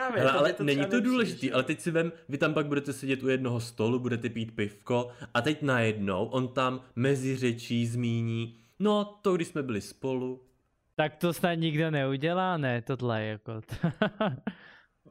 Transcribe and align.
právě. 0.00 0.20
Hele, 0.20 0.32
ale 0.32 0.52
to 0.52 0.64
není 0.64 0.86
to 0.86 0.96
jo. 0.96 1.50
ale 1.52 1.62
teď 1.62 1.80
si 1.80 1.90
vem, 1.90 2.12
vy 2.28 2.38
tam 2.38 2.54
pak 2.54 2.66
budete 2.66 2.92
sedět 2.92 3.22
u 3.22 3.28
jednoho 3.28 3.60
stolu, 3.60 3.98
budete 3.98 4.28
pít 4.28 4.54
pivko 4.54 5.08
a 5.34 5.40
teď 5.40 5.62
najednou 5.62 6.24
on 6.26 6.48
tam 6.48 6.80
mezi 6.96 7.36
řečí 7.36 7.86
zmíní, 7.86 8.56
no 8.78 9.04
to 9.04 9.36
když 9.36 9.48
jsme 9.48 9.62
byli 9.62 9.80
spolu. 9.80 10.42
Tak 10.94 11.16
to 11.16 11.32
snad 11.32 11.54
nikdo 11.54 11.90
neudělá, 11.90 12.56
ne, 12.56 12.82
tohle 12.82 13.24
jako. 13.24 13.60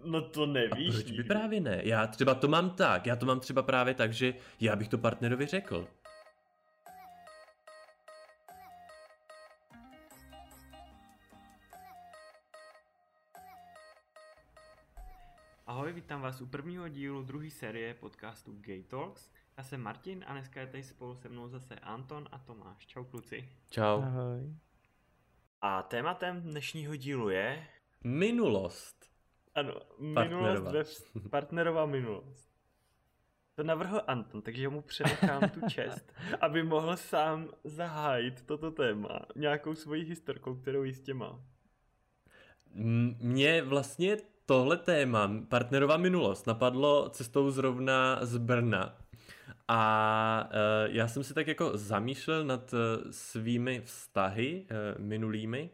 No 0.06 0.22
to 0.22 0.44
A 0.44 0.46
nevíš. 0.46 0.96
proč 0.96 1.12
by 1.12 1.24
právě 1.24 1.62
ne? 1.62 1.82
Já 1.84 2.08
třeba 2.08 2.36
to 2.36 2.48
mám 2.48 2.70
tak, 2.70 3.06
já 3.06 3.16
to 3.16 3.26
mám 3.26 3.40
třeba 3.40 3.62
právě 3.62 3.94
tak, 3.94 4.14
že 4.14 4.34
já 4.60 4.76
bych 4.76 4.88
to 4.88 4.98
partnerovi 4.98 5.46
řekl. 5.46 5.88
Ahoj, 15.80 15.94
vítám 15.94 16.22
vás 16.22 16.42
u 16.42 16.46
prvního 16.46 16.88
dílu 16.88 17.24
druhé 17.24 17.50
série 17.50 17.94
podcastu 17.94 18.58
Gay 18.62 18.84
Talks. 18.84 19.32
Já 19.58 19.64
jsem 19.64 19.82
Martin 19.82 20.24
a 20.28 20.34
dneska 20.34 20.62
je 20.62 20.68
tady 20.68 20.84
spolu 20.84 21.16
se 21.16 21.30
mnou 21.30 21.48
zase 21.48 21.76
Anton 21.76 22.28
a 22.32 22.38
Tomáš. 22.40 22.88
Čau 22.88 23.04
kluci. 23.04 23.50
Čau. 23.70 24.02
Ahoj. 24.02 24.56
A 25.62 25.84
tématem 25.84 26.42
dnešního 26.42 26.96
dílu 26.96 27.30
je... 27.30 27.68
Minulost. 28.04 29.06
Ano, 29.56 29.74
minulost 30.00 30.64
Partnerova. 30.64 30.72
ve 31.16 31.30
partnerová 31.30 31.86
minulost. 31.86 32.50
To 33.56 33.64
navrhl 33.64 34.02
Anton, 34.08 34.42
takže 34.42 34.70
mu 34.70 34.82
přenechám 34.82 35.50
tu 35.50 35.60
čest, 35.70 36.14
aby 36.42 36.64
mohl 36.64 36.98
sám 36.98 37.50
zahájit 37.64 38.42
toto 38.46 38.72
téma 38.72 39.20
nějakou 39.36 39.76
svojí 39.76 40.04
historkou, 40.04 40.56
kterou 40.56 40.84
jistě 40.84 41.14
má. 41.14 41.40
M- 42.76 43.16
Mě 43.20 43.62
vlastně 43.62 44.18
tohle 44.50 44.78
téma, 44.78 45.32
partnerová 45.48 45.98
minulost, 45.98 46.48
napadlo 46.48 47.10
cestou 47.10 47.52
zrovna 47.52 48.20
z 48.22 48.38
Brna. 48.38 48.98
A 49.68 50.50
e, 50.52 50.90
já 50.92 51.08
jsem 51.08 51.24
si 51.24 51.34
tak 51.34 51.48
jako 51.48 51.78
zamýšlel 51.78 52.46
nad 52.46 52.74
e, 52.74 52.78
svými 53.12 53.82
vztahy 53.86 54.66
e, 54.70 55.02
minulými 55.02 55.70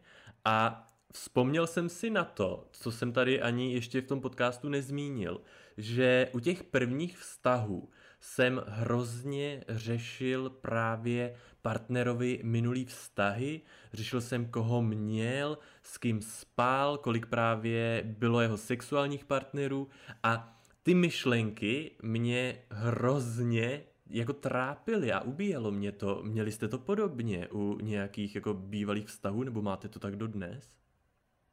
a 0.46 0.88
vzpomněl 1.14 1.68
jsem 1.68 1.90
si 1.90 2.10
na 2.10 2.24
to, 2.24 2.68
co 2.72 2.92
jsem 2.92 3.14
tady 3.14 3.42
ani 3.42 3.74
ještě 3.74 4.02
v 4.02 4.08
tom 4.08 4.22
podcastu 4.22 4.70
nezmínil, 4.70 5.42
že 5.78 6.30
u 6.34 6.40
těch 6.40 6.64
prvních 6.64 7.18
vztahů 7.18 7.90
jsem 8.20 8.62
hrozně 8.68 9.64
řešil 9.70 10.50
právě 10.50 11.36
partnerovi 11.66 12.40
minulý 12.44 12.86
vztahy, 12.86 13.62
řešil 13.94 14.22
jsem, 14.22 14.46
koho 14.46 14.82
měl, 14.82 15.58
s 15.84 15.98
kým 15.98 16.22
spál, 16.22 16.98
kolik 16.98 17.26
právě 17.26 18.04
bylo 18.06 18.42
jeho 18.42 18.58
sexuálních 18.58 19.26
partnerů 19.26 19.90
a 20.24 20.62
ty 20.84 20.94
myšlenky 20.94 21.92
mě 22.02 22.58
hrozně 22.70 23.84
jako 24.10 24.34
trápily 24.34 25.12
a 25.12 25.22
ubíjelo 25.22 25.72
mě 25.72 25.92
to. 25.92 26.22
Měli 26.24 26.52
jste 26.52 26.68
to 26.68 26.78
podobně 26.78 27.48
u 27.48 27.80
nějakých 27.82 28.36
jako 28.36 28.54
bývalých 28.54 29.08
vztahů, 29.08 29.44
nebo 29.44 29.62
máte 29.62 29.90
to 29.90 30.00
tak 30.00 30.16
dodnes? 30.16 30.76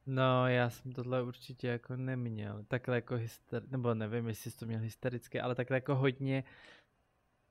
No, 0.07 0.49
já 0.49 0.71
jsem 0.71 0.93
tohle 0.93 1.23
určitě 1.23 1.69
jako 1.69 1.97
neměl. 1.97 2.65
Takhle 2.69 2.95
jako 2.95 3.15
hyster... 3.17 3.63
nebo 3.71 3.95
nevím, 3.95 4.29
jestli 4.29 4.51
jsi 4.51 4.59
to 4.59 4.67
měl 4.67 4.81
hystericky, 4.81 5.41
ale 5.41 5.55
takhle 5.55 5.77
jako 5.77 5.95
hodně 5.95 6.45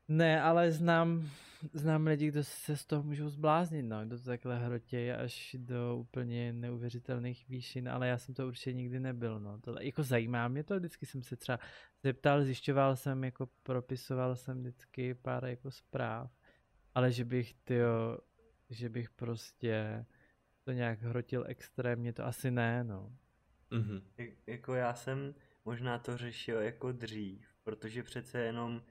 ne, 0.08 0.42
ale 0.42 0.72
znám, 0.72 1.30
znám 1.74 2.08
lidi, 2.08 2.28
kdo 2.28 2.44
se 2.44 2.78
z 2.78 2.86
toho 2.86 3.04
můžou 3.04 3.30
zbláznit, 3.30 3.86
no, 3.86 4.06
kdo 4.06 4.18
to 4.20 4.26
takhle 4.26 4.60
hrotějí 4.66 5.12
až 5.12 5.56
do 5.60 5.98
úplně 5.98 6.54
neuvěřitelných 6.54 7.50
výšin, 7.50 7.90
ale 7.90 8.08
já 8.08 8.18
jsem 8.18 8.36
to 8.36 8.48
určitě 8.48 8.74
nikdy 8.74 9.00
nebyl, 9.00 9.40
no. 9.40 9.60
To, 9.60 9.76
jako 9.80 10.04
zajímá 10.04 10.48
mě 10.48 10.64
to, 10.64 10.78
vždycky 10.78 11.06
jsem 11.06 11.24
se 11.24 11.36
třeba 11.36 11.60
zeptal, 12.04 12.44
zjišťoval 12.44 12.96
jsem, 12.96 13.24
jako 13.24 13.50
propisoval 13.64 14.36
jsem 14.36 14.60
vždycky 14.60 15.14
pár 15.14 15.46
jako 15.46 15.72
zpráv, 15.72 16.32
ale 16.96 17.12
že 17.12 17.26
bych, 17.26 17.54
tyjo, 17.54 18.18
že 18.70 18.90
bych 18.90 19.10
prostě 19.10 20.06
to 20.64 20.72
nějak 20.72 21.02
hrotil 21.02 21.44
extrémně, 21.48 22.14
to 22.14 22.26
asi 22.26 22.52
ne, 22.52 22.84
no. 22.84 23.18
Mhm. 23.72 24.02
Jak- 24.18 24.30
Jako 24.48 24.74
já 24.74 24.94
jsem 24.94 25.36
možná 25.66 26.00
to 26.00 26.18
řešil 26.18 26.62
jako 26.62 26.92
dřív, 26.92 27.48
protože 27.64 28.04
přece 28.04 28.40
jenom 28.40 28.82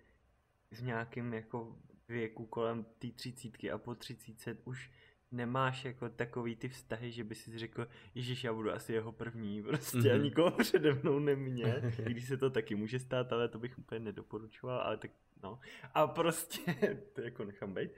v 0.71 0.83
nějakém 0.83 1.35
jako 1.35 1.77
věku 2.09 2.47
kolem 2.47 2.85
té 2.99 3.09
třicítky 3.11 3.71
a 3.71 3.79
po 3.79 3.95
třicítce 3.95 4.57
už 4.65 4.91
nemáš 5.33 5.85
jako 5.85 6.09
takový 6.09 6.57
ty 6.57 6.69
vztahy, 6.69 7.13
že 7.13 7.25
by 7.25 7.35
si 7.35 7.59
řekl, 7.59 7.89
Ježíš, 8.15 8.45
já 8.45 8.53
budu 8.53 8.73
asi 8.73 8.93
jeho 8.93 9.13
první, 9.13 9.63
prostě 9.69 9.99
mm-hmm. 9.99 10.11
a 10.13 10.15
Mhm. 10.15 10.23
nikoho 10.25 10.51
přede 10.51 10.95
mnou 10.95 11.19
nemě, 11.19 11.83
i 12.07 12.11
když 12.11 12.29
se 12.29 12.37
to 12.37 12.51
taky 12.51 12.75
může 12.75 12.99
stát, 12.99 13.33
ale 13.33 13.49
to 13.49 13.59
bych 13.59 13.79
úplně 13.79 14.01
nedoporučoval, 14.01 14.81
ale 14.81 14.97
tak 14.97 15.11
no. 15.43 15.61
A 15.95 16.07
prostě, 16.07 16.61
to 17.13 17.21
jako 17.21 17.45
nechám 17.45 17.75
být, 17.75 17.91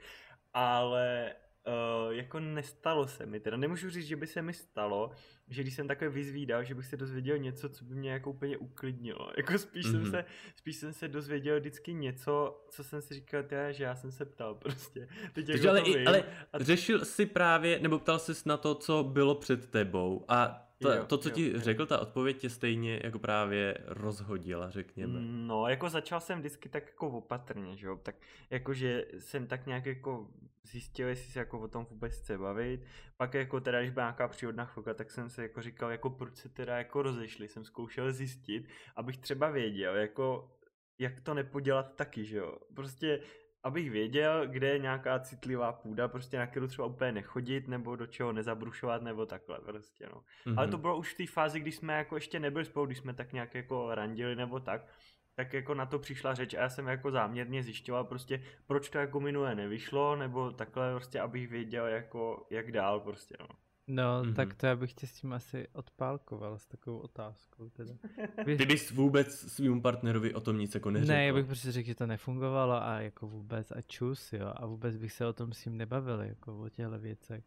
ale 0.53 1.35
uh, 1.67 2.13
jako 2.13 2.39
nestalo 2.39 3.07
se 3.07 3.25
mi, 3.25 3.39
teda 3.39 3.57
nemůžu 3.57 3.89
říct, 3.89 4.07
že 4.07 4.15
by 4.15 4.27
se 4.27 4.41
mi 4.41 4.53
stalo, 4.53 5.11
že 5.47 5.61
když 5.61 5.73
jsem 5.75 5.87
takhle 5.87 6.09
vyzvídal, 6.09 6.63
že 6.63 6.75
bych 6.75 6.85
se 6.85 6.97
dozvěděl 6.97 7.37
něco, 7.37 7.69
co 7.69 7.85
by 7.85 7.95
mě 7.95 8.11
jako 8.11 8.29
úplně 8.31 8.57
uklidnilo. 8.57 9.31
Jako 9.37 9.57
spíš, 9.57 9.85
mm-hmm. 9.85 9.91
jsem, 9.91 10.01
Mhm. 10.01 10.11
se, 10.11 10.25
spíš 10.55 10.75
jsem 10.75 10.93
se 10.93 11.07
dozvěděl 11.07 11.59
vždycky 11.59 11.93
něco, 11.93 12.65
co 12.69 12.83
jsem 12.83 13.01
si 13.01 13.13
říkal, 13.13 13.43
tyja, 13.43 13.71
že 13.71 13.83
já 13.83 13.95
jsem 13.95 14.11
se 14.11 14.25
ptal 14.25 14.55
prostě. 14.55 15.07
Teď 15.33 15.45
Takže 15.47 15.67
jako 15.67 15.69
ale, 15.69 15.81
i, 15.81 16.05
ale 16.05 16.23
a- 16.53 16.63
řešil 16.63 17.05
si 17.05 17.25
právě, 17.25 17.79
nebo 17.79 17.99
ptal 17.99 18.19
jsi 18.19 18.31
na 18.45 18.57
to, 18.57 18.75
co 18.75 19.03
bylo 19.03 19.35
před 19.35 19.69
tebou 19.69 20.25
a 20.27 20.69
to, 20.83 20.93
Jo, 20.93 21.05
to 21.05 21.17
co 21.17 21.29
jo, 21.29 21.35
ti 21.35 21.51
jo. 21.53 21.59
řekl, 21.59 21.85
ta 21.85 21.99
odpověď 21.99 22.37
tě 22.37 22.49
stejně 22.49 22.99
jako 23.03 23.19
právě 23.19 23.77
rozhodila, 23.85 24.69
řekněme. 24.69 25.19
No, 25.21 25.67
jako 25.67 25.89
začal 25.89 26.19
jsem 26.19 26.39
vždycky 26.39 26.69
tak 26.69 26.87
jako 26.87 27.09
opatrně, 27.09 27.77
že 27.77 27.87
jo, 27.87 27.95
tak 28.03 28.15
jakože 28.49 29.05
jsem 29.19 29.47
tak 29.47 29.65
nějak 29.67 29.85
jako 29.85 30.27
zjistil, 30.63 31.07
jestli 31.07 31.31
se 31.31 31.39
jako 31.39 31.59
o 31.59 31.67
tom 31.67 31.85
vůbec 31.85 32.13
chce 32.13 32.37
bavit, 32.37 32.81
pak 33.17 33.33
jako 33.33 33.59
teda, 33.59 33.79
když 33.79 33.91
byla 33.91 34.05
nějaká 34.05 34.27
příhodná 34.27 34.65
chvilka, 34.65 34.93
tak 34.93 35.11
jsem 35.11 35.29
se 35.29 35.41
jako 35.41 35.61
říkal, 35.61 35.91
jako 35.91 36.09
proč 36.09 36.35
se 36.35 36.49
teda 36.49 36.77
jako 36.77 37.01
rozešli, 37.01 37.47
jsem 37.47 37.65
zkoušel 37.65 38.11
zjistit, 38.11 38.67
abych 38.95 39.17
třeba 39.17 39.49
věděl, 39.49 39.95
jako 39.95 40.51
jak 40.99 41.21
to 41.21 41.33
nepodělat 41.33 41.95
taky, 41.95 42.25
že 42.25 42.37
jo, 42.37 42.57
prostě 42.75 43.19
abych 43.63 43.91
věděl, 43.91 44.47
kde 44.47 44.67
je 44.67 44.79
nějaká 44.79 45.19
citlivá 45.19 45.71
půda, 45.73 46.07
prostě 46.07 46.37
na 46.37 46.47
kterou 46.47 46.67
třeba 46.67 46.87
úplně 46.87 47.11
nechodit, 47.11 47.67
nebo 47.67 47.95
do 47.95 48.07
čeho 48.07 48.33
nezabrušovat, 48.33 49.01
nebo 49.01 49.25
takhle 49.25 49.59
prostě, 49.59 50.09
no. 50.13 50.23
Mhm. 50.45 50.59
Ale 50.59 50.67
to 50.67 50.77
bylo 50.77 50.97
už 50.97 51.13
v 51.13 51.17
té 51.17 51.27
fázi, 51.27 51.59
kdy 51.59 51.71
jsme 51.71 51.93
jako 51.93 52.15
ještě 52.15 52.39
nebyli 52.39 52.65
spolu, 52.65 52.85
když 52.85 52.97
jsme 52.97 53.13
tak 53.13 53.33
nějak 53.33 53.55
jako 53.55 53.95
randili 53.95 54.35
nebo 54.35 54.59
tak, 54.59 54.87
tak 55.35 55.53
jako 55.53 55.73
na 55.73 55.85
to 55.85 55.99
přišla 55.99 56.33
řeč 56.33 56.53
a 56.53 56.61
já 56.61 56.69
jsem 56.69 56.87
jako 56.87 57.11
záměrně 57.11 57.63
zjišťoval 57.63 58.03
prostě, 58.03 58.43
proč 58.67 58.89
to 58.89 58.97
jako 58.97 59.19
minule 59.19 59.55
nevyšlo, 59.55 60.15
nebo 60.15 60.51
takhle 60.51 60.91
prostě, 60.91 61.19
abych 61.19 61.49
věděl 61.49 61.87
jako, 61.87 62.47
jak 62.49 62.71
dál 62.71 62.99
prostě, 62.99 63.35
no. 63.39 63.47
No, 63.87 64.23
Mhm. 64.23 64.33
tak 64.33 64.53
to 64.53 64.65
já 64.65 64.75
bych 64.75 64.93
tě 64.93 65.07
s 65.07 65.13
tím 65.13 65.33
asi 65.33 65.67
odpálkoval 65.73 66.57
s 66.59 66.65
takovou 66.65 66.97
otázkou 66.97 67.69
teda. 67.69 67.93
Vy- 68.45 68.57
Ty 68.57 68.65
bys 68.65 68.91
vůbec 68.91 69.39
svým 69.53 69.81
partnerovi 69.81 70.33
o 70.33 70.41
tom 70.41 70.57
nic 70.57 70.73
jako 70.73 70.91
neřekl. 70.91 71.11
Ne, 71.11 71.25
já 71.25 71.33
bych 71.33 71.45
prostě 71.45 71.71
řekl, 71.71 71.87
že 71.87 71.95
to 71.95 72.07
nefungovalo 72.07 72.83
a 72.83 72.99
jako 73.01 73.27
vůbec 73.27 73.71
a 73.71 73.81
čus, 73.81 74.33
jo, 74.33 74.53
a 74.55 74.65
vůbec 74.65 74.97
bych 74.97 75.11
se 75.13 75.25
o 75.25 75.33
tom 75.33 75.53
s 75.53 75.65
ním 75.65 75.77
nebavil, 75.77 76.21
jako 76.21 76.59
o 76.59 76.69
těchto 76.69 76.99
věcech. 76.99 77.43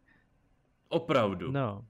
Opravdu. 0.89 1.53
No. 1.53 1.85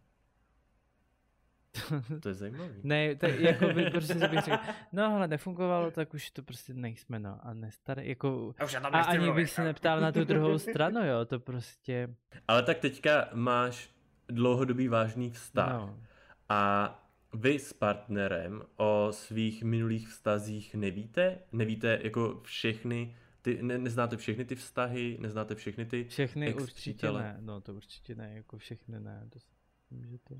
To 2.20 2.28
je 2.28 2.34
zajímavé. 2.34 2.74
Ne, 2.82 3.14
tak 3.16 3.40
jako 3.40 3.66
by 3.66 3.90
prostě 3.90 4.14
bych 4.14 4.40
řekl, 4.44 4.56
no 4.92 5.04
ale 5.14 5.28
nefungovalo, 5.28 5.90
tak 5.90 6.14
už 6.14 6.30
to 6.30 6.42
prostě 6.42 6.74
nejsme, 6.74 7.18
no, 7.18 7.38
a 7.42 7.54
nestaré, 7.54 8.04
jako, 8.06 8.54
A 8.58 8.64
už 8.64 8.72
já 8.72 8.80
tam 8.80 8.94
a 8.94 9.00
ani 9.02 9.18
mluvit, 9.18 9.34
bych 9.42 9.50
se 9.50 9.60
no. 9.60 9.66
neptal 9.66 10.00
na 10.00 10.12
tu 10.12 10.24
druhou 10.24 10.58
stranu, 10.58 11.06
jo, 11.06 11.24
to 11.24 11.40
prostě, 11.40 12.14
Ale 12.48 12.62
tak 12.62 12.78
teďka 12.78 13.28
máš 13.34 13.90
dlouhodobý 14.28 14.88
vážný 14.88 15.30
vztah. 15.30 15.72
no, 15.72 16.00
A 16.48 17.02
vy 17.34 17.58
s 17.58 17.72
partnerem 17.72 18.62
o 18.76 19.08
svých 19.10 19.62
minulých 19.62 20.08
vztazích 20.08 20.74
nevíte? 20.74 21.38
Nevíte 21.52 22.00
jako 22.02 22.40
všechny, 22.44 23.16
ty, 23.42 23.62
ne, 23.62 23.78
neznáte 23.78 24.16
všechny 24.16 24.44
ty 24.44 24.54
vztahy, 24.54 25.18
neznáte 25.20 25.54
všechny 25.54 25.86
ty... 25.86 26.04
všechny 26.04 26.54
určitě 26.54 27.12
ne, 27.12 27.36
no 27.40 27.60
to 27.60 27.74
určitě 27.74 28.14
ne, 28.14 28.32
jako 28.34 28.58
všechny 28.58 29.00
ne, 29.00 29.28
to 29.32 29.38
si 29.38 29.50
myslím, 29.90 30.10
že 30.10 30.18
to... 30.18 30.34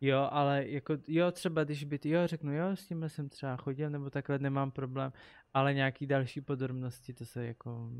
Jo, 0.00 0.28
ale 0.30 0.68
jako, 0.68 0.96
jo, 1.08 1.30
třeba 1.32 1.64
když 1.64 1.84
by, 1.84 1.98
ty, 1.98 2.08
jo, 2.08 2.26
řeknu, 2.26 2.52
jo, 2.52 2.76
s 2.76 2.86
tímhle 2.86 3.08
jsem 3.08 3.28
třeba 3.28 3.56
chodil, 3.56 3.90
nebo 3.90 4.10
takhle 4.10 4.38
nemám 4.38 4.70
problém, 4.70 5.12
ale 5.54 5.74
nějaký 5.74 6.06
další 6.06 6.40
podrobnosti, 6.40 7.14
to 7.14 7.24
se 7.24 7.46
jako, 7.46 7.90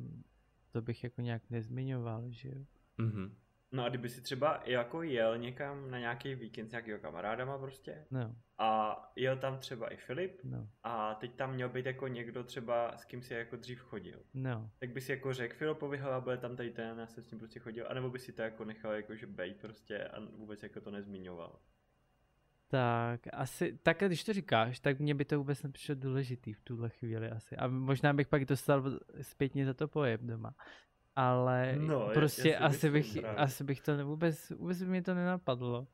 to 0.73 0.83
bych 0.83 1.05
jako 1.05 1.21
nějak 1.21 1.43
nezmiňoval, 1.51 2.25
že 2.29 2.49
jo. 2.49 2.65
Mhm. 2.99 3.35
No 3.75 3.85
a 3.85 3.89
kdyby 3.89 4.09
si 4.09 4.21
třeba 4.21 4.63
jako 4.65 5.03
jel 5.03 5.39
někam 5.39 5.91
na 5.91 5.99
nějaký 5.99 6.35
víkend 6.35 6.69
s 6.69 6.71
nějakýho 6.71 6.99
kamarádama 6.99 7.59
prostě 7.59 8.07
No, 8.11 8.35
a 8.59 8.97
jel 9.17 9.37
tam 9.37 9.59
třeba 9.59 9.89
i 9.89 9.97
Filip 9.97 10.41
no, 10.45 10.69
a 10.83 11.15
teď 11.15 11.35
tam 11.35 11.55
měl 11.55 11.69
být 11.69 11.87
jako 11.87 12.09
někdo 12.09 12.45
třeba, 12.45 12.97
s 12.97 13.05
kým 13.05 13.23
si 13.23 13.35
jako 13.35 13.57
dřív 13.57 13.81
chodil. 13.81 14.23
no. 14.35 14.71
Tak 14.79 14.91
by 14.91 15.01
si 15.01 15.13
jako 15.13 15.33
řekl 15.33 15.57
Filipovi, 15.57 15.99
hele, 15.99 16.21
bude 16.21 16.37
tam 16.37 16.57
tady 16.57 16.71
ten, 16.71 16.99
já 16.99 17.07
jsem 17.07 17.25
s 17.25 17.31
ním 17.31 17.39
prostě 17.39 17.61
chodil, 17.61 17.87
anebo 17.89 18.11
by 18.11 18.19
si 18.19 18.33
to 18.33 18.43
jako 18.43 18.65
nechal 18.65 18.93
jako, 18.93 19.17
že 19.17 19.27
bej 19.27 19.55
prostě 19.55 20.05
a 20.05 20.21
vůbec 20.21 20.63
jako 20.63 20.81
to 20.81 20.91
nezmiňoval. 20.91 21.59
Tak, 22.69 23.21
asi, 23.33 23.79
tak 23.83 23.99
když 24.01 24.25
to 24.25 24.33
říkáš, 24.33 24.81
tak 24.81 24.99
mě 24.99 25.15
by 25.15 25.25
to 25.25 25.39
vůbec 25.39 25.63
nepřišlo 25.63 25.95
důležitý 25.95 26.53
v 26.53 26.61
tuhle 26.61 26.89
chvíli 26.89 27.31
asi. 27.31 27.57
A 27.57 27.69
možná 27.69 28.13
bych 28.13 28.29
pak 28.29 28.45
dostal 28.45 29.01
zpětně 29.21 29.67
za 29.67 29.75
to 29.75 29.89
pojem 29.89 30.27
doma. 30.27 30.55
Ale 31.17 31.75
No, 31.79 32.07
já- 32.09 32.15
prostě 32.15 32.49
já 32.49 32.59
si 32.71 32.77
asi, 32.77 32.91
bych, 32.91 33.17
právě. 33.21 33.37
asi 33.39 33.65
bych 33.65 33.81
to 33.81 33.97
ne, 33.97 34.05
vůbec, 34.05 34.51
vůbec 34.51 34.83
by 34.83 34.89
mě 34.89 35.03
to 35.03 35.15
nenapadlo. 35.15 35.87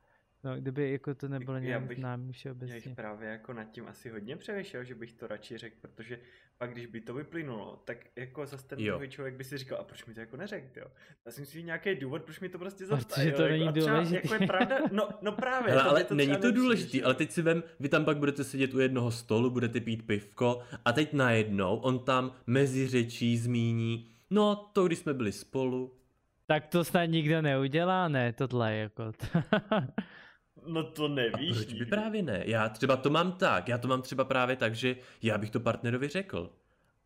No, 0.43 0.55
kdyby 0.57 0.91
jako 0.91 1.15
to 1.15 1.27
nebylo 1.27 1.53
Já 1.57 1.59
nějak 1.63 1.83
bych- 1.83 1.97
známý 1.97 2.23
Já 2.23 2.27
bych 2.27 2.35
všeobecně. 2.35 2.95
právě 2.95 3.29
jako 3.29 3.53
nad 3.53 3.63
tím 3.63 3.87
asi 3.87 4.09
hodně 4.09 4.35
přemýšlel, 4.37 4.83
že 4.83 4.95
bych 4.95 5.13
to 5.13 5.27
radši 5.27 5.57
řekl, 5.57 5.75
protože 5.81 6.19
pak 6.57 6.71
když 6.71 6.85
by 6.85 7.01
to 7.01 7.13
vyplynulo, 7.13 7.81
tak 7.85 7.97
jako 8.15 8.45
zase 8.45 8.67
ten 8.67 8.79
Jo. 8.79 8.93
druhý 8.95 9.09
člověk 9.09 9.35
by 9.35 9.43
si 9.43 9.57
říkal, 9.57 9.77
a 9.79 9.83
proč 9.83 10.05
mi 10.05 10.13
to 10.13 10.19
jako 10.19 10.37
neřekl, 10.37 10.79
jo? 10.79 10.85
Já 11.25 11.31
si 11.31 11.41
myslím 11.41 11.65
nějaký 11.65 11.95
důvod, 11.95 12.23
proč 12.23 12.39
mi 12.39 12.49
to 12.49 12.59
prostě 12.59 12.83
Protože 12.85 12.95
zastavil. 12.95 13.31
to 13.35 13.41
jako, 13.41 13.51
není 13.51 13.67
a 13.67 13.71
třeba, 13.71 13.87
důležitý. 13.95 14.15
Jako 14.15 14.33
je 14.43 14.47
pravda, 14.47 14.77
no, 14.91 15.09
no 15.21 15.31
právě. 15.31 15.69
Hele, 15.71 15.81
tobě 15.83 15.91
ale 15.91 16.03
to 16.03 16.15
není 16.15 16.37
to 16.37 16.51
důležitý, 16.51 16.97
jo? 16.97 17.05
ale 17.05 17.13
teď 17.15 17.31
si 17.31 17.41
vem, 17.41 17.63
vy 17.79 17.89
tam 17.89 18.05
pak 18.05 18.17
budete 18.17 18.43
sedět 18.43 18.73
u 18.73 18.79
jednoho 18.79 19.11
stolu, 19.11 19.49
budete 19.49 19.79
pít 19.79 20.05
pivko 20.07 20.61
a 20.85 20.91
teď 20.93 21.13
najednou 21.13 21.77
on 21.77 21.99
tam 21.99 22.31
mezi 22.47 22.87
řečí 22.87 23.37
zmíní, 23.37 24.10
no 24.31 24.55
to 24.55 24.87
když 24.87 24.99
jsme 24.99 25.13
byli 25.13 25.31
spolu, 25.31 25.93
Tak 26.45 26.67
to 26.67 26.83
snad 26.83 27.05
nikdo 27.05 27.41
neudělá, 27.41 28.07
ne, 28.07 28.33
tohle 28.33 28.75
jako. 28.75 29.11
No 30.67 30.83
to 30.83 31.05
A 31.05 31.07
nevíš. 31.07 31.57
proč 31.57 31.73
by 31.73 31.85
právě 31.85 32.21
ne? 32.23 32.43
Já 32.45 32.69
třeba 32.69 32.97
to 32.97 33.09
mám 33.09 33.31
tak, 33.31 33.67
já 33.67 33.77
to 33.77 33.87
mám 33.87 34.01
třeba 34.01 34.23
právě 34.25 34.55
tak, 34.55 34.75
že 34.75 34.95
já 35.21 35.37
bych 35.37 35.49
to 35.49 35.59
partnerovi 35.59 36.07
řekl. 36.07 36.53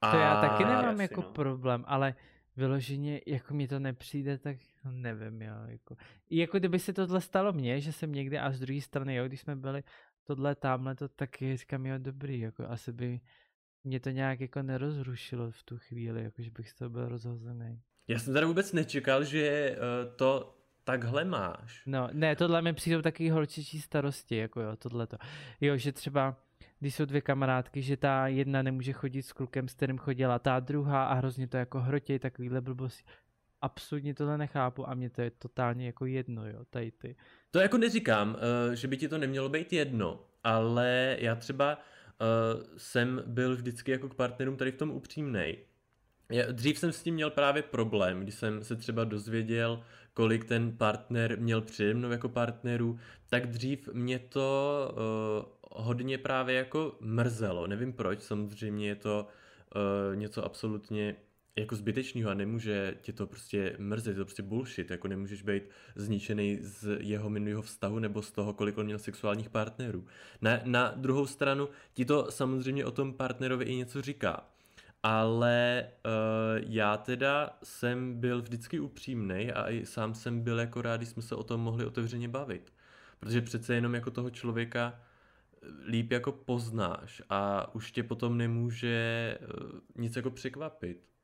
A 0.02 0.12
To 0.12 0.18
já 0.18 0.42
taky 0.42 0.64
nemám 0.66 0.94
Asi, 0.96 1.02
jako 1.02 1.22
no. 1.22 1.28
problém, 1.28 1.84
ale 1.88 2.16
vyloženě, 2.58 3.22
jako 3.28 3.54
mi 3.54 3.68
to 3.68 3.80
nepřijde, 3.80 4.38
tak 4.38 4.58
no, 4.86 4.92
nevím, 4.92 5.42
jo, 5.42 5.54
jako. 5.68 5.96
I 6.30 6.38
jako 6.38 6.60
kdyby 6.60 6.80
se 6.80 6.94
tohle 6.94 7.22
stalo 7.22 7.54
mně, 7.54 7.82
že 7.82 7.92
jsem 7.94 8.12
někde 8.12 8.40
a 8.40 8.52
z 8.52 8.60
druhé 8.60 8.82
strany, 8.82 9.16
jo, 9.16 9.26
když 9.28 9.42
jsme 9.42 9.56
byli 9.56 9.84
tohle 10.24 10.56
tamhle, 10.56 10.96
to 10.96 11.08
taky 11.08 11.58
říkám, 11.58 11.86
jo, 11.86 11.96
dobrý, 11.98 12.40
jako 12.40 12.64
asi 12.70 12.92
by 12.94 13.20
mě 13.86 14.00
to 14.00 14.10
nějak 14.10 14.42
jako 14.42 14.62
nerozrušilo 14.62 15.52
v 15.52 15.64
tu 15.64 15.78
chvíli, 15.78 16.24
jako 16.24 16.42
že 16.42 16.52
bych 16.52 16.70
z 16.70 16.76
toho 16.76 16.90
byl 16.90 17.10
rozhozený. 17.10 17.82
Já 18.08 18.20
jsem 18.20 18.34
teda 18.34 18.48
vůbec 18.48 18.74
nečekal, 18.74 19.24
že 19.24 19.48
eh, 19.48 19.78
to 20.16 20.56
takhle 20.84 21.26
máš. 21.26 21.84
No, 21.86 22.10
ne, 22.14 22.36
tohle 22.36 22.62
mi 22.62 22.74
přijdou 22.74 23.02
takový 23.02 23.30
holčičí 23.30 23.82
starosti, 23.82 24.36
jako 24.36 24.62
jo, 24.62 24.76
tohleto. 24.76 25.18
Jo, 25.62 25.78
že 25.78 25.92
třeba, 25.92 26.36
když 26.80 26.96
jsou 26.96 27.06
dvě 27.06 27.22
kamarádky, 27.22 27.82
že 27.82 27.98
ta 27.98 28.28
jedna 28.28 28.62
nemůže 28.62 28.94
chodit 28.94 29.24
s 29.24 29.34
klukem, 29.34 29.68
s 29.68 29.74
kterým 29.74 29.98
chodila 29.98 30.40
ta 30.40 30.60
druhá 30.60 31.06
a 31.06 31.14
hrozně 31.14 31.48
to 31.48 31.58
jako 31.58 31.82
hrotěj, 31.82 32.20
takovýhle 32.20 32.62
blbosti. 32.62 33.04
Absolutně 33.62 34.14
tohle 34.14 34.38
nechápu 34.38 34.90
a 34.90 34.94
mě 34.94 35.10
to 35.10 35.22
je 35.22 35.32
totálně 35.32 35.86
jako 35.86 36.06
jedno, 36.06 36.48
jo, 36.48 36.66
tady 36.70 36.92
ty. 36.92 37.16
To 37.52 37.60
jako 37.60 37.78
neříkám, 37.78 38.38
eh, 38.72 38.76
že 38.76 38.88
by 38.88 38.98
ti 38.98 39.08
to 39.08 39.18
nemělo 39.18 39.50
být 39.50 39.74
jedno, 39.74 40.26
ale 40.44 41.18
já 41.20 41.36
třeba 41.36 41.78
jsem 42.78 43.24
byl 43.26 43.56
vždycky 43.56 43.92
jako 43.92 44.10
k 44.10 44.16
partnerům 44.16 44.58
tady 44.58 44.72
v 44.72 44.78
tom 44.78 44.92
upřímnej. 44.92 45.58
Já, 46.32 46.52
dřív 46.52 46.80
jsem 46.80 46.92
s 46.92 47.04
tím 47.04 47.14
měl 47.14 47.30
právě 47.30 47.64
problém, 47.64 48.20
když 48.20 48.36
jsem 48.36 48.64
se 48.64 48.76
třeba 48.76 49.04
dozvěděl, 49.04 49.84
kolik 50.14 50.46
ten 50.46 50.78
partner 50.78 51.40
měl 51.40 51.62
přede 51.62 51.94
mnou 51.94 52.12
jako 52.12 52.30
partnerů, 52.30 53.00
tak 53.30 53.48
dřív 53.48 53.90
mě 53.94 54.20
to 54.20 54.92
uh, 55.72 55.84
hodně 55.84 56.18
právě 56.18 56.56
jako 56.56 56.96
mrzelo. 57.00 57.68
Nevím 57.68 57.94
proč, 57.94 58.22
samozřejmě 58.22 58.88
je 58.88 58.96
to 58.96 59.28
uh, 59.76 60.16
něco 60.16 60.46
absolutně 60.46 61.16
jako 61.60 61.76
zbytečného 61.76 62.32
a 62.32 62.34
nemůže 62.34 62.98
tě 63.02 63.14
to 63.14 63.28
prostě 63.28 63.76
mrzet, 63.80 64.12
je 64.12 64.18
to 64.18 64.26
prostě 64.26 64.44
bullshit, 64.44 64.92
jako 64.92 65.08
nemůžeš 65.08 65.42
být 65.42 65.64
zničený 65.96 66.58
z 66.62 66.98
jeho 67.00 67.30
minulého 67.30 67.62
vztahu 67.62 68.00
nebo 68.00 68.22
z 68.22 68.32
toho, 68.32 68.54
kolik 68.54 68.78
on 68.78 68.86
měl 68.86 69.00
sexuálních 69.00 69.50
partnerů. 69.50 70.06
Na, 70.42 70.60
na 70.64 70.94
druhou 70.96 71.28
stranu 71.28 71.70
ti 71.94 72.06
to 72.06 72.32
samozřejmě 72.32 72.86
o 72.86 72.92
tom 72.92 73.14
partnerovi 73.14 73.66
i 73.66 73.76
něco 73.76 74.02
říká. 74.02 74.50
Ale 75.04 75.88
uh, 76.06 76.64
já 76.68 76.98
teda 76.98 77.58
jsem 77.64 78.20
byl 78.20 78.42
vždycky 78.42 78.80
upřímný 78.80 79.52
a 79.52 79.70
i 79.70 79.86
sám 79.86 80.16
jsem 80.16 80.42
byl 80.42 80.60
jako 80.60 80.82
rád, 80.82 80.98
když 80.98 81.10
jsme 81.10 81.22
se 81.22 81.36
o 81.36 81.44
tom 81.44 81.62
mohli 81.62 81.86
otevřeně 81.86 82.28
bavit. 82.28 82.74
Protože 83.20 83.42
přece 83.42 83.76
jenom 83.76 83.94
jako 83.94 84.12
toho 84.12 84.30
člověka 84.30 84.94
eh, 85.00 85.68
líp 85.88 86.12
jako 86.12 86.32
poznáš 86.32 87.22
a 87.30 87.76
už 87.76 87.92
tě 87.92 88.04
potom 88.04 88.38
nemůže 88.38 89.38
uh, 89.42 89.80
nic 89.96 90.16
jako 90.16 90.32
překvapit. 90.32 91.15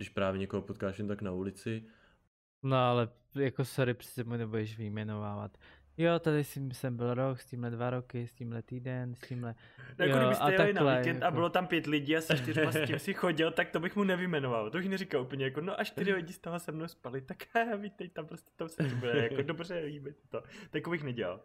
Když 0.00 0.08
právě 0.08 0.38
někoho 0.38 0.62
potkáš 0.62 0.98
jen 0.98 1.08
tak 1.08 1.22
na 1.22 1.32
ulici. 1.32 1.84
No 2.62 2.76
ale 2.76 3.08
jako 3.34 3.64
sorry, 3.64 3.94
přece 3.94 4.24
mu 4.24 4.36
nebudeš 4.36 4.78
vyjmenovávat. 4.78 5.58
Jo, 5.96 6.18
tady 6.18 6.44
jsem, 6.44 6.70
jsem 6.70 6.96
byl 6.96 7.14
rok, 7.14 7.40
s 7.40 7.46
tímhle 7.46 7.70
dva 7.70 7.90
roky, 7.90 8.26
s 8.26 8.32
tímhle 8.32 8.62
týden, 8.62 9.14
s 9.14 9.20
tímhle... 9.28 9.54
No, 9.98 10.04
jako 10.04 10.16
Jo, 10.16 10.20
kdybyste 10.20 10.44
a 10.44 10.50
jeli 10.50 10.72
na 10.72 10.80
takhle, 10.80 10.98
víkend 10.98 11.22
a 11.22 11.24
jako- 11.26 11.34
bylo 11.34 11.48
tam 11.50 11.66
pět 11.66 11.86
lidí 11.86 12.16
a 12.16 12.20
se 12.20 12.38
čtyřma 12.38 12.72
s 12.72 12.86
tím 12.86 12.98
si 12.98 13.14
chodil, 13.14 13.50
tak 13.50 13.70
to 13.70 13.80
bych 13.80 13.96
mu 13.96 14.04
nevymenoval. 14.04 14.70
To 14.70 14.78
bych 14.78 14.88
neříkal 14.88 15.22
úplně 15.22 15.44
jako, 15.44 15.60
no 15.60 15.80
a 15.80 15.84
čtyři 15.84 16.12
lidi 16.12 16.32
z 16.32 16.38
toho 16.38 16.58
se 16.60 16.72
mnou 16.72 16.88
spali, 16.88 17.20
tak 17.20 17.38
vítej 17.80 18.08
tam 18.08 18.26
prostě 18.26 18.50
tam 18.56 18.68
se 18.68 18.76
to 18.82 18.96
bude, 18.96 19.28
jako 19.30 19.42
dobře, 19.42 19.78
líbí 19.78 20.10
to. 20.28 20.42
Tak 20.70 20.88
bych 20.88 21.02
nedělal. 21.04 21.40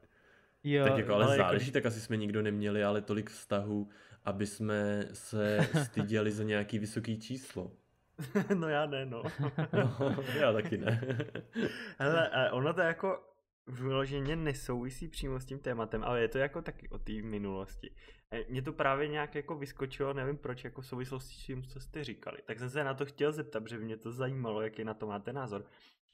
Jo, 0.63 0.85
tak 0.85 0.97
jako, 0.97 1.13
ale, 1.13 1.25
ale 1.25 1.37
jako- 1.37 1.43
záleží, 1.43 1.71
tak 1.71 1.85
asi 1.85 2.01
jsme 2.01 2.17
nikdo 2.17 2.41
neměli, 2.41 2.83
ale 2.83 3.01
tolik 3.01 3.29
vztahů, 3.29 3.89
aby 4.25 4.45
jsme 4.45 5.05
se 5.13 5.59
styděli 5.83 6.31
za 6.31 6.43
nějaký 6.43 6.79
vysoký 6.79 7.19
číslo. 7.19 7.71
no 8.53 8.69
já 8.69 8.85
ne, 8.85 9.05
no. 9.05 9.23
No, 9.73 10.15
já 10.39 10.53
taky 10.53 10.77
ne. 10.77 11.01
Hele, 11.99 12.51
ono 12.51 12.73
to 12.73 12.81
jako 12.81 13.35
vyloženě 13.67 14.35
nesouvisí 14.35 15.07
přímo 15.07 15.39
s 15.39 15.45
tím 15.45 15.59
tématem, 15.59 16.03
ale 16.03 16.21
je 16.21 16.27
to 16.27 16.37
jako 16.37 16.61
taky 16.61 16.89
o 16.89 16.97
té 16.97 17.13
minulosti. 17.13 17.95
E, 18.31 18.45
Mně 18.49 18.61
to 18.61 18.73
právě 18.73 19.07
nějak 19.07 19.35
jako 19.35 19.55
vyskočilo, 19.55 20.13
nevím 20.13 20.37
proč, 20.37 20.63
jako 20.63 20.81
v 20.81 20.87
souvislosti 20.87 21.35
s 21.35 21.45
tím, 21.45 21.63
co 21.63 21.79
jste 21.79 22.03
říkali. 22.03 22.37
Tak 22.45 22.59
jsem 22.59 22.69
se 22.69 22.83
na 22.83 22.93
to 22.93 23.05
chtěl 23.05 23.31
zeptat, 23.31 23.63
protože 23.63 23.77
mě 23.79 23.97
to 23.97 24.11
zajímalo, 24.11 24.61
jaký 24.61 24.83
na 24.83 24.93
to 24.93 25.07
máte 25.07 25.33
názor. 25.33 25.65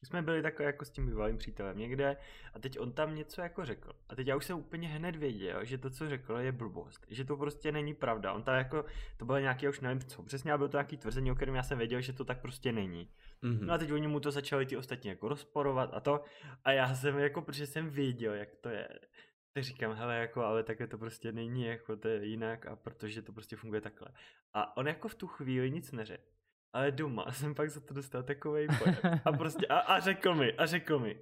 My 0.02 0.08
jsme 0.08 0.22
byli 0.22 0.42
takhle 0.42 0.66
jako 0.66 0.86
s 0.86 0.90
tím 0.90 1.06
bývalým 1.06 1.38
přítelem 1.38 1.78
někde 1.78 2.18
a 2.54 2.60
teď 2.60 2.80
on 2.80 2.92
tam 2.92 3.16
něco 3.16 3.42
jako 3.42 3.66
řekl. 3.66 3.92
A 4.10 4.16
teď 4.16 4.28
já 4.28 4.36
už 4.36 4.46
jsem 4.46 4.58
úplně 4.58 4.88
hned 4.88 5.16
věděl, 5.16 5.66
že 5.66 5.78
to, 5.78 5.90
co 5.90 6.10
řekl, 6.10 6.36
je 6.36 6.52
blbost. 6.52 7.06
Že 7.10 7.26
to 7.26 7.38
prostě 7.38 7.72
není 7.72 7.94
pravda. 7.94 8.34
On 8.34 8.44
tam 8.44 8.56
jako, 8.56 8.86
to 9.18 9.26
bylo 9.26 9.40
nějaký, 9.40 9.66
já 9.66 9.70
už 9.70 9.80
nevím 9.80 10.00
co, 10.00 10.24
přesně, 10.24 10.52
ale 10.52 10.58
bylo 10.58 10.70
to 10.70 10.78
nějaký 10.78 10.98
tvrzení, 10.98 11.32
o 11.32 11.36
kterém 11.36 11.56
já 11.56 11.64
jsem 11.64 11.78
věděl, 11.78 12.02
že 12.02 12.14
to 12.14 12.26
tak 12.26 12.42
prostě 12.42 12.72
není. 12.72 13.10
Mhm. 13.42 13.66
No 13.66 13.74
a 13.74 13.78
teď 13.78 13.92
oni 13.92 14.08
mu 14.08 14.20
to 14.20 14.32
začali 14.32 14.66
ty 14.66 14.78
ostatní 14.78 15.10
jako 15.10 15.28
rozporovat 15.28 15.90
a 15.94 16.00
to. 16.00 16.24
A 16.64 16.72
já 16.72 16.96
jsem 16.96 17.20
jako, 17.20 17.42
protože 17.42 17.68
jsem 17.68 17.90
věděl, 17.90 18.34
jak 18.34 18.56
to 18.56 18.70
je. 18.70 18.88
Tak 19.54 19.64
říkám, 19.64 19.94
hele, 19.94 20.18
jako, 20.18 20.44
ale 20.44 20.64
takhle 20.64 20.88
to 20.88 20.98
prostě 20.98 21.32
není, 21.32 21.66
jako 21.66 21.96
to 21.96 22.08
je 22.08 22.26
jinak 22.26 22.66
a 22.66 22.76
protože 22.76 23.22
to 23.22 23.34
prostě 23.34 23.56
funguje 23.56 23.82
takhle. 23.82 24.08
A 24.54 24.78
on 24.78 24.88
jako 24.88 25.08
v 25.08 25.16
tu 25.16 25.28
chvíli 25.28 25.72
nic 25.72 25.92
neřekl. 25.92 26.24
Ale 26.74 26.92
doma 26.92 27.32
jsem 27.32 27.56
pak 27.56 27.70
za 27.70 27.80
to 27.80 27.94
dostal 27.94 28.24
takovej 28.24 28.68
pojem. 28.80 29.20
A 29.26 29.32
prostě, 29.32 29.68
a, 29.68 29.78
a 29.80 30.00
řekl 30.00 30.36
mi, 30.36 30.54
a 30.54 30.66
řekl 30.66 31.00
mi, 31.00 31.20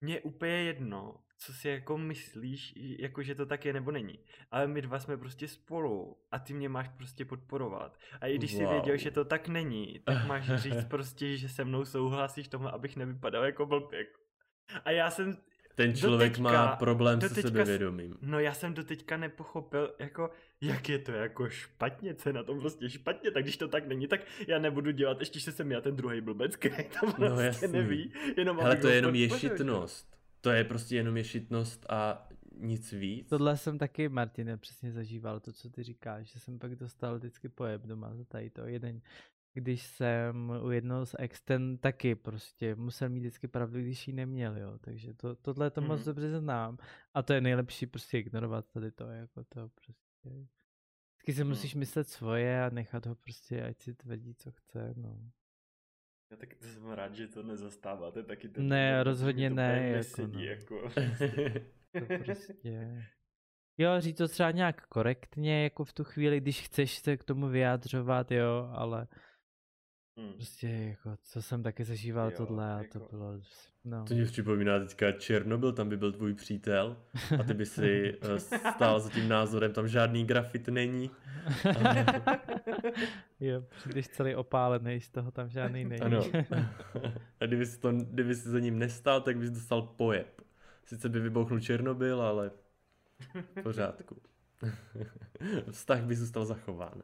mně 0.00 0.14
je 0.14 0.20
úplně 0.20 0.52
jedno, 0.52 1.16
co 1.38 1.52
si 1.52 1.68
jako 1.68 1.98
myslíš, 1.98 2.72
jako 2.76 3.22
že 3.22 3.34
to 3.34 3.46
tak 3.46 3.64
je 3.64 3.72
nebo 3.72 3.90
není. 3.90 4.18
Ale 4.50 4.66
my 4.66 4.82
dva 4.82 4.98
jsme 4.98 5.16
prostě 5.16 5.48
spolu 5.48 6.16
a 6.30 6.38
ty 6.38 6.54
mě 6.54 6.68
máš 6.68 6.88
prostě 6.88 7.24
podporovat. 7.24 7.98
A 8.20 8.26
i 8.26 8.38
když 8.38 8.52
jsi 8.52 8.64
Wow. 8.64 8.72
věděl, 8.72 8.96
že 8.96 9.10
to 9.10 9.24
tak 9.24 9.48
není, 9.48 10.00
tak 10.04 10.26
máš 10.26 10.44
říct 10.62 10.84
prostě, 10.84 11.36
že 11.36 11.48
se 11.48 11.64
mnou 11.64 11.84
souhlasíš 11.84 12.48
tomu, 12.48 12.68
abych 12.68 12.96
nevypadal 12.96 13.44
jako 13.44 13.66
blběk. 13.66 14.08
A 14.84 14.90
já 14.90 15.10
jsem, 15.10 15.36
Ten 15.74 15.94
člověk 15.96 16.32
doteďka- 16.32 16.42
má 16.42 16.76
problém 16.76 17.20
se 17.20 17.28
sebevědomím. 17.42 18.16
no 18.20 18.38
já 18.40 18.54
jsem 18.54 18.74
doteďka 18.74 19.16
nepochopil, 19.16 19.94
jako, 19.98 20.30
jak 20.60 20.88
je 20.88 20.98
to 20.98 21.12
jako 21.12 21.48
špatně, 21.48 22.14
co 22.14 22.28
je 22.28 22.32
na 22.32 22.42
tom 22.42 22.60
prostě 22.60 22.90
špatně, 22.90 23.30
tak 23.30 23.42
když 23.42 23.56
to 23.56 23.68
tak 23.68 23.86
není, 23.86 24.06
tak 24.08 24.20
já 24.48 24.58
nebudu 24.58 24.90
dělat, 24.90 25.20
ještě 25.20 25.40
že 25.40 25.52
jsem 25.52 25.72
já 25.72 25.80
ten 25.80 25.96
druhý 25.96 26.20
blbec, 26.20 26.56
který 26.56 26.84
to 26.84 26.98
prostě 27.12 27.20
No, 27.34 27.40
jasný. 27.40 27.72
neví. 27.72 28.12
Jenom 28.36 28.60
abych 28.60 28.80
to 28.80 28.88
je 28.88 28.94
jenom 28.94 29.14
ješitnost. 29.14 30.16
To 30.40 30.50
je 30.50 30.64
prostě 30.64 30.96
jenom 30.96 31.16
ješitnost 31.16 31.86
a 31.88 32.28
nic 32.60 32.92
víc. 32.92 33.28
Tohle 33.28 33.56
jsem 33.56 33.78
taky, 33.78 34.08
Martine, 34.08 34.56
přesně 34.56 34.92
zažíval, 34.92 35.40
to, 35.40 35.52
co 35.52 35.70
ty 35.70 35.82
říkáš, 35.82 36.32
že 36.32 36.40
jsem 36.40 36.58
pak 36.58 36.74
dostal 36.74 37.18
vždycky 37.18 37.48
pojem 37.48 37.80
doma 37.84 38.14
za 38.14 38.24
tady 38.24 38.50
to. 38.50 38.66
Jeden, 38.66 39.00
když 39.54 39.82
jsem 39.82 40.52
u 40.62 40.70
jednoho 40.70 41.06
z 41.06 41.16
ex, 41.18 41.40
ten 41.40 41.78
taky 41.78 42.14
prostě 42.14 42.74
musel 42.74 43.08
mít 43.08 43.20
vždycky 43.20 43.48
pravdu, 43.48 43.78
když 43.80 44.08
ji 44.08 44.14
neměl, 44.14 44.58
jo. 44.58 44.78
Takže 44.78 45.14
to, 45.14 45.34
tohle 45.34 45.70
to 45.70 45.80
moc 45.80 45.98
Mhm. 45.98 46.04
dobře 46.06 46.38
znám. 46.40 46.78
A 47.14 47.22
to 47.22 47.32
je 47.32 47.40
nejlepší 47.40 47.86
prostě 47.86 48.18
ignorovat 48.18 48.66
tady 48.72 48.90
to, 48.92 49.04
jako 49.08 49.44
to 49.44 49.68
prostě. 49.68 50.30
Vždycky 51.14 51.32
si 51.32 51.40
Mhm. 51.40 51.48
musíš 51.48 51.74
myslet 51.74 52.08
svoje 52.08 52.64
a 52.64 52.70
nechat 52.70 53.06
ho 53.06 53.14
prostě, 53.14 53.62
ať 53.64 53.78
si 53.80 53.94
tvrdí, 53.94 54.34
co 54.34 54.50
chce, 54.52 54.94
no. 54.96 55.30
Já 56.30 56.36
tak 56.36 56.54
to 56.54 56.64
jsem 56.66 56.90
rád, 56.90 57.14
že 57.14 57.28
to 57.28 57.42
nezastáváte 57.42 58.22
taky. 58.22 58.48
ten 58.48 58.68
Ne, 58.68 58.92
protože 58.98 59.04
rozhodně 59.04 59.48
to 59.48 59.54
ne, 59.54 59.78
jako 59.78 59.96
nesedí, 59.96 60.32
no. 60.36 60.42
jako. 60.42 60.88
To 61.94 62.24
prostě... 62.24 63.04
Jo, 63.78 64.00
říct 64.00 64.16
to 64.18 64.28
třeba 64.28 64.50
nějak 64.50 64.86
korektně, 64.86 65.62
jako 65.62 65.84
v 65.84 65.92
tu 65.92 66.04
chvíli, 66.04 66.40
když 66.40 66.62
chceš 66.62 66.98
se 66.98 67.16
k 67.16 67.24
tomu 67.24 67.48
vyjádřovat, 67.48 68.30
jo, 68.30 68.70
ale 68.72 69.06
Hmm. 70.16 70.32
Prostě 70.32 70.68
jako, 70.68 71.16
co 71.22 71.42
jsem 71.42 71.62
taky 71.62 71.84
zažíval 71.84 72.30
Jo, 72.30 72.36
tohle 72.36 72.74
a 72.74 72.78
jako- 72.78 72.98
to 72.98 73.06
bylo, 73.10 73.32
no. 73.84 74.04
To 74.04 74.14
mě 74.14 74.24
připomíná 74.24 74.78
teďka 74.78 75.12
Černobyl, 75.12 75.72
tam 75.72 75.88
by 75.88 75.96
byl 75.96 76.12
tvůj 76.12 76.34
přítel 76.34 76.96
a 77.40 77.42
ty 77.42 77.54
by 77.54 77.66
si 77.66 78.18
eh, 78.22 78.40
stál 78.40 79.00
za 79.00 79.10
tím 79.10 79.28
názorem, 79.28 79.72
tam 79.72 79.88
žádný 79.88 80.24
grafit 80.24 80.68
není. 80.68 81.10
jo, 83.40 83.64
přijdeš 83.78 84.08
celý 84.08 84.34
opálený, 84.34 85.00
z 85.00 85.10
toho 85.10 85.30
tam 85.30 85.48
žádný 85.48 85.84
není. 85.84 86.00
Ano. 86.00 86.20
A 87.40 87.46
kdyby 87.46 87.66
si, 87.66 87.78
to, 87.78 87.92
kdyby 87.92 88.34
si 88.34 88.48
za 88.48 88.58
ním 88.58 88.78
nestál, 88.78 89.20
tak 89.20 89.36
bys 89.38 89.50
dostal 89.50 89.82
pojeb. 89.82 90.40
Sice 90.86 91.08
by 91.08 91.20
vybouchnul 91.20 91.60
Černobyl, 91.60 92.22
ale 92.22 92.50
v 93.56 93.62
pořádku. 93.62 94.22
Vztah 95.70 96.02
by 96.02 96.16
zůstal 96.16 96.44
zachován. 96.44 97.02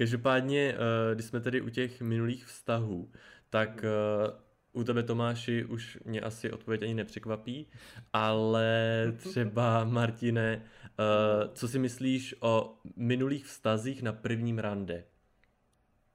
Každopádně, 0.00 0.74
eh, 0.74 1.14
když 1.14 1.26
jsme 1.26 1.40
tedy 1.40 1.60
u 1.60 1.68
těch 1.68 2.00
minulých 2.00 2.46
vztahů, 2.46 3.12
tak 3.50 3.84
eh, 3.84 4.32
u 4.72 4.84
tebe 4.84 5.02
Tomáši 5.02 5.64
už 5.64 5.98
mě 6.04 6.20
asi 6.20 6.50
odpověď 6.50 6.82
ani 6.82 6.94
nepřekvapí, 6.94 7.66
ale 8.12 9.04
třeba 9.16 9.84
Martine, 9.84 10.62
eh, 10.84 11.48
co 11.52 11.68
si 11.68 11.78
myslíš 11.78 12.34
o 12.40 12.78
minulých 12.96 13.46
vztazích 13.46 14.02
na 14.02 14.12
prvním 14.12 14.58
rande? 14.58 15.04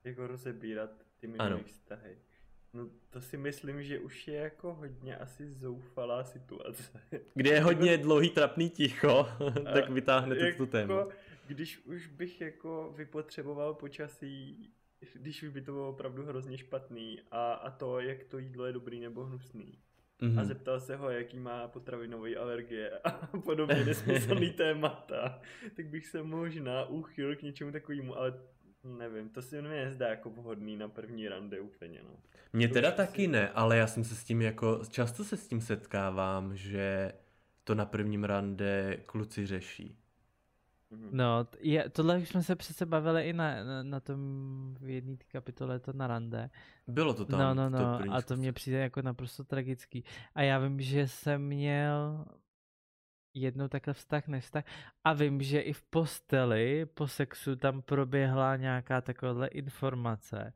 jako 0.04 0.28
rozebírat 0.28 0.90
ty 1.20 1.28
Ano. 1.28 1.50
minulý 1.50 1.64
vztahy. 1.64 2.18
No 2.74 2.90
to 3.10 3.22
si 3.22 3.38
myslím, 3.38 3.84
že 3.84 4.00
už 4.00 4.28
je 4.28 4.36
jako 4.36 4.74
hodně 4.74 5.18
asi 5.18 5.52
zoufalá 5.52 6.24
situace. 6.24 7.02
Kde 7.34 7.50
je 7.50 7.62
hodně 7.62 7.98
dlouhý 8.08 8.30
trapný 8.30 8.70
ticho, 8.70 9.28
tak 9.74 9.90
vytáhnete 9.90 10.46
jako, 10.46 10.66
to 10.66 10.72
téma. 10.72 11.08
Když 11.48 11.86
už 11.86 12.08
bych 12.08 12.42
jako 12.42 12.94
vypotřeboval 12.98 13.74
počasí, 13.74 14.70
když 15.14 15.44
už 15.44 15.50
by 15.50 15.62
to 15.62 15.72
bylo 15.72 15.90
opravdu 15.90 16.26
hrozně 16.26 16.58
špatný 16.58 17.22
a, 17.32 17.54
a 17.54 17.72
to, 17.72 18.00
jak 18.00 18.24
to 18.24 18.38
jídlo 18.38 18.66
je 18.66 18.74
dobrý 18.74 19.00
nebo 19.00 19.26
hnusný. 19.26 19.80
Mhm. 20.22 20.40
A 20.40 20.46
zeptal 20.46 20.80
se 20.80 20.96
ho, 20.96 21.10
jaký 21.10 21.40
má 21.40 21.68
potravinové 21.68 22.36
alergie 22.36 23.00
a 23.00 23.12
podobně 23.44 23.86
nesmyslný 23.86 24.50
témata, 24.58 25.42
tak 25.76 25.88
bych 25.88 26.08
se 26.08 26.24
možná 26.24 26.86
uchyl 26.86 27.36
k 27.36 27.42
něčemu 27.42 27.72
takovému, 27.72 28.18
ale 28.18 28.34
nevím, 28.84 29.30
to 29.30 29.42
si 29.42 29.62
mi 29.62 29.68
nezdá 29.70 30.08
jako 30.10 30.30
vhodný 30.30 30.78
na 30.78 30.88
první 30.90 31.28
rande 31.28 31.60
úplně, 31.60 32.02
no. 32.04 32.16
Mně 32.54 32.68
to 32.68 32.74
teda 32.74 32.90
už 32.90 32.96
taky 32.96 33.22
asi- 33.22 33.28
ne, 33.28 33.50
ale 33.50 33.78
já 33.78 33.88
jsem 33.88 34.04
se 34.04 34.16
s 34.16 34.24
tím 34.24 34.42
jako, 34.42 34.82
často 34.90 35.24
se 35.24 35.38
s 35.38 35.48
tím 35.48 35.62
setkávám, 35.62 36.56
že 36.56 37.14
to 37.64 37.76
na 37.76 37.86
prvním 37.86 38.24
rande 38.24 38.98
kluci 39.06 39.46
řeší. 39.46 39.98
Mhm. 40.90 41.10
No, 41.12 41.48
je, 41.60 41.90
tohle 41.90 42.18
už 42.18 42.30
jsme 42.30 42.44
se 42.44 42.56
přece 42.56 42.86
bavili 42.86 43.30
i 43.30 43.34
na, 43.34 43.64
na, 43.64 43.84
na 43.84 44.00
tom 44.00 44.20
v 44.82 44.90
jedné 44.90 45.18
kapitole, 45.32 45.80
to 45.80 45.94
na 45.94 46.08
rande. 46.08 46.50
Bylo 46.88 47.14
to 47.14 47.26
tam 47.26 47.40
No, 47.40 47.54
no, 47.54 47.70
no, 47.70 47.98
první 47.98 48.14
a 48.14 48.22
to 48.22 48.38
mně 48.38 48.54
přijde 48.54 48.78
jako 48.78 49.02
naprosto 49.02 49.44
tragický. 49.44 50.04
A 50.36 50.42
já 50.42 50.60
vím, 50.60 50.82
že 50.82 51.08
jsem 51.08 51.42
měl 51.42 52.26
jednou 53.34 53.68
takhle 53.68 53.94
vztah, 53.94 54.28
nevztah. 54.28 54.64
A 55.04 55.14
vím, 55.14 55.42
že 55.42 55.60
i 55.60 55.74
v 55.74 55.82
posteli 55.82 56.86
po 56.86 57.08
sexu 57.08 57.56
tam 57.56 57.82
proběhla 57.82 58.56
nějaká 58.56 59.02
takováhle 59.02 59.48
informace. 59.48 60.54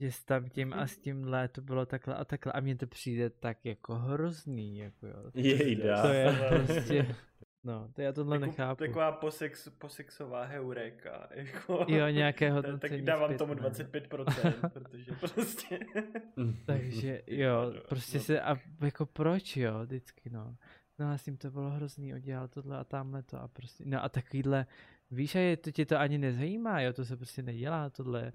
Že 0.00 0.12
s 0.12 0.24
tam 0.24 0.48
tím 0.48 0.74
a 0.74 0.86
s 0.86 0.98
tímhle 0.98 1.48
to 1.48 1.60
bylo 1.62 1.86
takhle 1.86 2.14
a 2.14 2.24
takhle. 2.24 2.52
A 2.52 2.60
mně 2.60 2.76
to 2.76 2.86
přijde 2.86 3.30
tak 3.30 3.64
jako 3.64 3.94
hrozný. 3.94 4.78
Jako 4.78 5.06
jo. 5.06 5.30
Jejda. 5.34 6.02
To 6.02 6.08
je 6.08 6.34
prostě... 6.48 7.16
No, 7.66 7.88
to 7.92 8.02
já 8.02 8.12
tohle 8.12 8.36
Jako 8.36 8.46
nechápu. 8.46 8.78
Taková 8.78 9.12
posex, 9.12 9.68
posexová 9.68 10.44
heuréka. 10.44 11.28
Jako, 11.34 11.84
Jo, 11.88 12.08
nějaké 12.08 12.48
Ta- 12.48 12.54
hodnocení 12.54 12.90
Tak 12.96 13.02
dávám 13.02 13.36
tomu 13.38 13.54
zpětné. 13.54 13.98
25%, 13.98 14.68
protože 14.72 15.12
prostě... 15.12 15.78
Takže 16.66 17.22
jo, 17.26 17.72
No, 17.74 17.80
prostě 17.88 18.18
no. 18.18 18.24
se, 18.24 18.40
a 18.40 18.56
jako 18.80 19.06
proč 19.06 19.56
jo, 19.56 19.78
vždycky 19.84 20.30
no. 20.30 20.56
No 20.98 21.10
a 21.10 21.18
s 21.18 21.24
tím 21.24 21.36
to 21.36 21.50
bylo 21.50 21.70
hrozný, 21.70 22.14
udělal 22.14 22.48
tohle 22.48 22.78
a 22.78 22.84
tamhle 22.84 23.22
to 23.22 23.40
a 23.40 23.48
prostě, 23.48 23.84
no 23.86 24.04
a 24.04 24.08
takovýhle, 24.08 24.66
víš, 25.10 25.34
a 25.34 25.38
je, 25.38 25.56
to 25.56 25.70
tě 25.70 25.86
to 25.86 25.98
ani 25.98 26.18
nezajímá, 26.18 26.80
jo, 26.80 26.92
to 26.92 27.04
se 27.04 27.16
prostě 27.16 27.42
nedělá 27.42 27.90
tohle, 27.90 28.32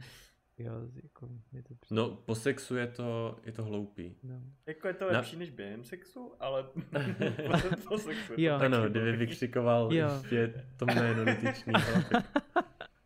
jo, 0.63 0.73
jako, 1.03 1.29
je 1.53 1.63
to 1.63 1.75
prostě, 1.75 1.95
No, 1.95 2.09
po 2.09 2.35
sexu 2.35 2.75
je 2.75 2.87
to, 2.87 3.39
je 3.45 3.51
to 3.51 3.63
hloupý. 3.63 4.15
no. 4.23 4.41
Jako 4.65 4.87
je 4.87 4.93
to 4.93 5.05
Na- 5.11 5.17
lepší 5.17 5.35
než 5.37 5.49
během 5.49 5.83
sexu, 5.83 6.33
ale 6.39 6.63
po, 7.51 7.79
po 7.89 7.97
sexu 7.97 8.31
je 8.31 8.35
to 8.37 8.41
Jo. 8.41 8.59
taky 8.59 8.65
Ano, 8.73 8.89
kdyby 8.89 9.11
vykřikoval 9.17 9.93
Jo. 9.93 10.07
ještě 10.17 10.53
to 10.77 10.85
jméno 10.85 11.25
dotyčného. 11.25 12.01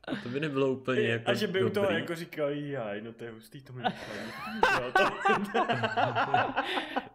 tak 0.06 0.24
To 0.24 0.30
by 0.30 0.40
nebylo 0.40 0.68
úplně 0.72 1.02
jako 1.08 1.32
A 1.32 1.34
že 1.34 1.48
by 1.48 1.64
u 1.64 1.70
toho 1.70 1.92
jako 1.92 2.16
říkal, 2.16 2.50
jaj, 2.50 3.02
no 3.02 3.14
to 3.14 3.24
je 3.24 3.32
hustý, 3.32 3.62
to 3.62 3.74
mi 3.74 3.84
to... 4.94 5.04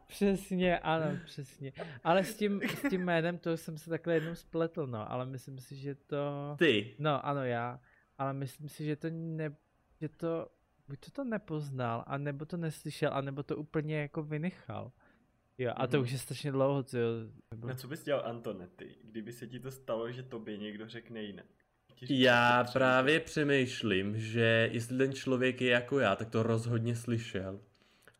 Přesně, 0.06 0.78
ano, 0.78 1.06
přesně. 1.24 1.72
Ale 2.04 2.24
s 2.24 2.36
tím, 2.36 2.60
s 2.62 2.88
tím 2.90 3.04
jménem 3.04 3.38
to 3.38 3.56
jsem 3.56 3.78
se 3.78 3.90
takhle 3.90 4.14
jednou 4.14 4.34
spletl, 4.34 4.86
no, 4.86 5.12
ale 5.12 5.26
myslím 5.26 5.58
si, 5.58 5.76
že 5.76 5.94
to... 5.94 6.54
Ty, 6.58 6.94
No, 6.98 7.26
ano, 7.26 7.44
já. 7.44 7.80
Ale 8.18 8.32
myslím 8.32 8.68
si, 8.68 8.84
že 8.84 8.96
to 8.96 9.08
ne, 9.10 9.56
že 10.00 10.08
to, 10.08 10.48
buď 10.88 10.98
to 11.00 11.10
to 11.10 11.24
nepoznal, 11.24 12.04
anebo 12.06 12.44
to 12.44 12.56
neslyšel, 12.56 13.10
anebo 13.14 13.42
to 13.42 13.56
úplně 13.56 14.00
jako 14.00 14.22
vynechal. 14.22 14.92
Jo, 15.58 15.72
a 15.76 15.86
to 15.86 15.96
Mhm. 15.96 16.04
už 16.04 16.10
je 16.12 16.18
strašně 16.18 16.52
dlouho, 16.52 16.82
co 16.82 16.98
jo. 16.98 17.08
nebylo- 17.50 17.68
Na 17.68 17.74
co 17.74 17.88
bys 17.88 18.02
dělal 18.04 18.26
Antonety, 18.26 18.94
kdyby 19.04 19.32
se 19.32 19.46
ti 19.46 19.60
to 19.60 19.70
stalo, 19.70 20.12
že 20.12 20.22
tobě 20.22 20.56
někdo 20.58 20.88
řekne 20.88 21.22
jinak? 21.22 21.46
Já 22.08 22.64
právě 22.72 23.20
přemýšlím, 23.20 24.18
že 24.20 24.68
jestli 24.72 24.98
ten 24.98 25.12
člověk 25.12 25.60
je 25.60 25.70
jako 25.70 25.98
já, 25.98 26.16
tak 26.16 26.30
to 26.30 26.42
rozhodně 26.42 26.96
slyšel. 26.96 27.60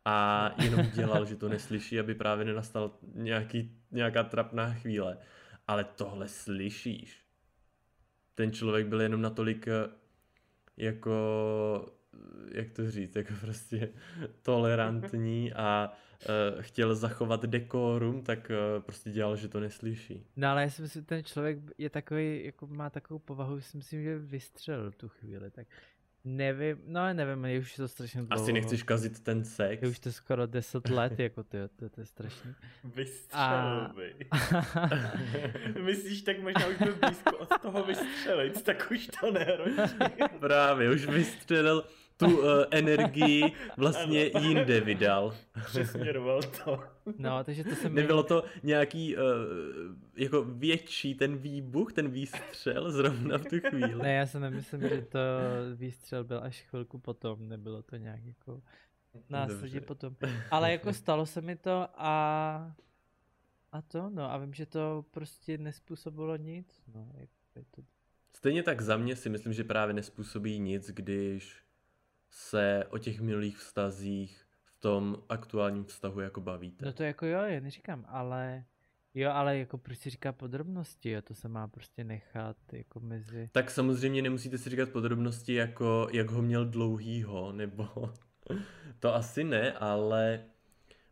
A 0.05 0.49
jenom 0.63 0.85
dělal, 0.95 1.25
že 1.25 1.35
to 1.35 1.49
neslyší, 1.49 1.99
aby 1.99 2.15
právě 2.15 2.45
nenastal 2.45 2.97
nějaký, 3.13 3.77
nějaká 3.91 4.23
trapná 4.23 4.73
chvíle. 4.73 5.17
Ale 5.67 5.83
tohle 5.83 6.27
slyšíš. 6.27 7.25
Ten 8.35 8.51
člověk 8.51 8.87
byl 8.87 9.01
jenom 9.01 9.21
natolik 9.21 9.67
eh, 9.67 9.71
jako, 10.81 11.93
jak 12.51 12.71
to 12.71 12.91
říct, 12.91 13.15
jako 13.15 13.33
prostě 13.41 13.89
tolerantní 14.41 15.53
a 15.53 15.91
uh, 16.55 16.61
chtěl 16.61 16.95
zachovat 16.95 17.45
dekorum, 17.45 18.23
tak 18.23 18.51
uh, 18.75 18.83
prostě 18.83 19.09
dělal, 19.11 19.35
že 19.35 19.47
to 19.47 19.59
neslyší. 19.59 20.25
No 20.35 20.47
ale 20.47 20.61
já 20.61 20.69
si 20.69 20.81
myslím, 20.81 21.01
že 21.01 21.05
ten 21.05 21.23
člověk 21.23 21.59
je 21.77 21.89
takový, 21.89 22.45
jako 22.45 22.67
má 22.67 22.89
takovou 22.89 23.19
povahu, 23.19 23.59
že 23.59 23.63
si 23.63 23.77
myslím, 23.77 24.03
že 24.03 24.17
vystřelil 24.17 24.91
tu 24.91 25.09
chvíli, 25.09 25.51
tak 25.51 25.67
nevím, 26.23 26.77
no 26.87 26.99
ale 26.99 27.13
nevím, 27.13 27.45
je 27.45 27.59
už 27.59 27.75
to 27.75 27.87
strašně 27.87 28.21
dlouho. 28.21 28.43
Asi 28.43 28.53
nechceš 28.53 28.83
kazit 28.83 29.19
ten 29.19 29.45
sex. 29.45 29.83
Je 29.83 29.89
už 29.89 29.99
to 29.99 30.11
skoro 30.11 30.47
10 30.47 30.89
let, 30.89 31.19
jako 31.19 31.43
ty, 31.43 31.57
to, 31.75 31.89
to 31.89 32.01
je 32.01 32.05
strašný. 32.05 32.55
Vystřelil 32.83 33.89
by. 33.95 34.15
Myslíš, 35.81 36.21
tak 36.21 36.39
možná 36.39 36.67
už 36.67 36.77
byl 36.77 36.95
blízko 36.95 37.37
od 37.37 37.49
toho 37.61 37.83
vystřelit, 37.83 38.63
tak 38.63 38.87
už 38.91 39.09
to 39.21 39.31
nehrozí. 39.31 39.77
Právě, 40.39 40.91
už 40.91 41.05
vystřelil 41.05 41.83
tu 42.25 42.39
uh, 42.39 42.45
energii, 42.71 43.53
vlastně 43.77 44.31
Ano. 44.31 44.47
jinde 44.47 44.81
vydal. 44.81 45.35
Přesměroval 45.65 46.41
to. 46.41 46.83
No, 47.17 47.43
takže 47.43 47.63
to 47.63 47.75
jsem... 47.75 47.95
Nebylo 47.95 48.23
to 48.23 48.43
nějaký 48.63 49.15
uh, 49.17 49.21
jako 50.15 50.43
větší 50.43 51.15
ten 51.15 51.37
výbuch, 51.37 51.93
ten 51.93 52.09
výstřel 52.09 52.91
zrovna 52.91 53.37
v 53.37 53.45
tu 53.45 53.59
chvíli. 53.59 53.95
Ne, 54.03 54.13
já 54.13 54.25
si 54.25 54.39
nemyslím, 54.39 54.81
že 54.81 55.01
to 55.01 55.19
výstřel 55.75 56.23
byl 56.23 56.39
až 56.43 56.61
chvilku 56.61 56.99
potom, 56.99 57.49
nebylo 57.49 57.83
to 57.83 57.95
nějak 57.95 58.25
jako 58.25 58.61
následně 59.29 59.79
Dobře. 59.79 59.81
potom. 59.81 60.15
Ale 60.51 60.71
jako 60.71 60.93
stalo 61.03 61.25
se 61.25 61.41
mi 61.41 61.55
to 61.55 61.87
a 61.95 62.75
a 63.71 63.81
to, 63.81 64.09
no 64.09 64.31
a 64.31 64.37
vím, 64.37 64.53
že 64.53 64.65
to 64.65 65.05
prostě 65.11 65.57
nespůsobilo 65.57 66.35
nic, 66.35 66.83
no, 66.93 67.11
jako 67.13 67.33
je 67.55 67.65
to, 67.71 67.81
Stejně 68.37 68.63
tak 68.63 68.81
za 68.81 68.97
mě 68.97 69.15
si 69.15 69.29
myslím, 69.29 69.53
že 69.53 69.63
právě 69.63 69.93
nespůsobí 69.93 70.59
nic, 70.59 70.87
když 70.87 71.63
se 72.31 72.85
o 72.89 72.97
těch 72.97 73.21
minulých 73.21 73.57
vztazích 73.57 74.45
v 74.63 74.79
tom 74.79 75.17
aktuálním 75.29 75.85
vztahu 75.85 76.19
jako 76.19 76.41
bavíte. 76.41 76.85
no 76.85 76.93
to 76.93 77.03
jako 77.03 77.25
jo, 77.25 77.39
já 77.39 77.59
neříkám, 77.59 78.05
ale 78.07 78.63
jo, 79.13 79.31
ale 79.31 79.57
jako 79.57 79.77
proč 79.77 79.97
si 79.97 80.09
říká 80.09 80.31
podrobnosti, 80.31 81.11
jo, 81.11 81.21
to 81.21 81.35
se 81.35 81.47
má 81.47 81.67
prostě 81.67 82.03
nechat 82.03 82.57
jako 82.73 82.99
mezi, 82.99 83.49
Tak 83.51 83.71
samozřejmě 83.71 84.21
nemusíte 84.21 84.57
si 84.57 84.69
říkat 84.69 84.89
podrobnosti, 84.89 85.53
jako 85.53 86.07
jak 86.11 86.29
ho 86.29 86.41
měl 86.41 86.65
dlouhýho, 86.65 87.51
nebo 87.51 88.13
to 88.99 89.15
asi 89.15 89.43
ne, 89.43 89.71
ale 89.71 90.43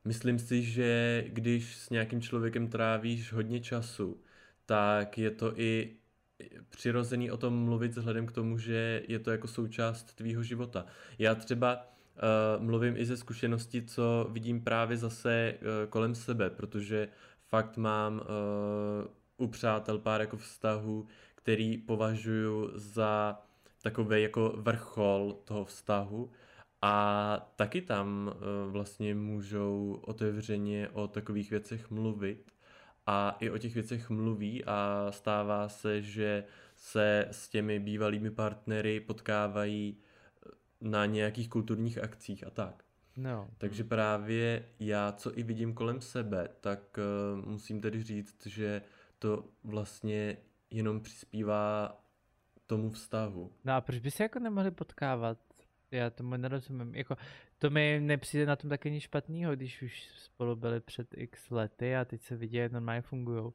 myslím 0.05 0.39
si, 0.39 0.63
že 0.63 1.23
když 1.27 1.77
s 1.77 1.89
nějakým 1.89 2.21
člověkem 2.21 2.67
trávíš 2.67 3.33
hodně 3.33 3.59
času, 3.59 4.23
tak 4.65 5.17
je 5.17 5.31
to 5.31 5.59
i 5.59 5.98
přirozený 6.69 7.31
o 7.31 7.37
tom 7.37 7.53
mluvit 7.53 7.91
vzhledem 7.91 8.25
k 8.25 8.31
tomu, 8.31 8.57
že 8.57 9.03
je 9.07 9.19
to 9.19 9.31
jako 9.31 9.47
součást 9.47 10.13
tvýho 10.15 10.43
života. 10.43 10.85
Já 11.19 11.35
třeba 11.35 11.75
uh, 11.75 12.63
mluvím 12.63 12.97
i 12.97 13.05
ze 13.05 13.17
zkušenosti, 13.17 13.81
co 13.81 14.27
vidím 14.31 14.61
právě 14.61 14.97
zase 14.97 15.53
uh, 15.53 15.89
kolem 15.89 16.15
sebe, 16.15 16.49
protože 16.49 17.07
fakt 17.47 17.77
mám 17.77 18.13
uh, 18.13 19.45
u 19.45 19.47
přátel 19.47 19.99
pár 19.99 20.21
jako 20.21 20.37
vztahů, 20.37 21.07
který 21.35 21.77
považuji 21.77 22.71
za 22.75 23.41
takový 23.83 24.21
jako 24.21 24.53
vrchol 24.57 25.37
toho 25.45 25.65
vztahu 25.65 26.31
A 26.81 27.53
taky 27.55 27.81
tam 27.81 28.31
uh, 28.35 28.71
vlastně 28.71 29.15
můžou 29.15 29.99
otevřeně 30.01 30.89
o 30.89 31.07
takových 31.07 31.51
věcech 31.51 31.91
mluvit 31.91 32.51
a 33.09 33.37
i 33.39 33.49
o 33.49 33.57
těch 33.57 33.73
věcech 33.73 34.09
mluví 34.09 34.65
a 34.65 35.07
stává 35.09 35.69
se, 35.69 36.01
že 36.01 36.43
se 36.75 37.27
s 37.31 37.49
těmi 37.49 37.79
bývalými 37.79 38.31
partnery 38.31 38.99
potkávají 38.99 39.97
eh, 39.97 40.49
na 40.81 41.05
nějakých 41.05 41.49
kulturních 41.49 41.97
akcích 41.97 42.47
a 42.47 42.49
tak. 42.49 42.83
No. 43.17 43.49
Takže 43.57 43.83
právě 43.83 44.65
já, 44.79 45.11
co 45.11 45.37
i 45.37 45.43
vidím 45.43 45.73
kolem 45.73 46.01
sebe, 46.01 46.49
tak 46.61 46.99
uh, 47.37 47.45
musím 47.45 47.81
tedy 47.81 48.03
říct, 48.03 48.45
že 48.47 48.81
to 49.19 49.45
vlastně 49.63 50.37
jenom 50.69 51.01
přispívá 51.01 52.01
tomu 52.67 52.89
vztahu. 52.89 53.51
No 53.63 53.73
a 53.73 53.81
proč 53.81 53.99
by 53.99 54.11
se 54.11 54.23
jako 54.23 54.39
nemohli 54.39 54.71
potkávat? 54.71 55.37
Já 55.91 56.09
tomu 56.09 56.37
nerozumím. 56.37 56.95
Jako, 56.95 57.15
to 57.59 57.69
mi 57.69 57.99
nepřijde 58.03 58.45
na 58.45 58.55
tom 58.55 58.69
taky 58.69 58.91
nic 58.91 59.03
špatného, 59.03 59.55
když 59.55 59.81
už 59.81 60.07
spolu 60.17 60.55
byli 60.55 60.79
před 60.79 61.07
x 61.17 61.49
lety 61.49 61.95
a 61.95 62.05
teď 62.05 62.21
se 62.21 62.35
vidí, 62.35 62.57
jak 62.57 62.71
normálně 62.71 63.01
fungují. 63.01 63.51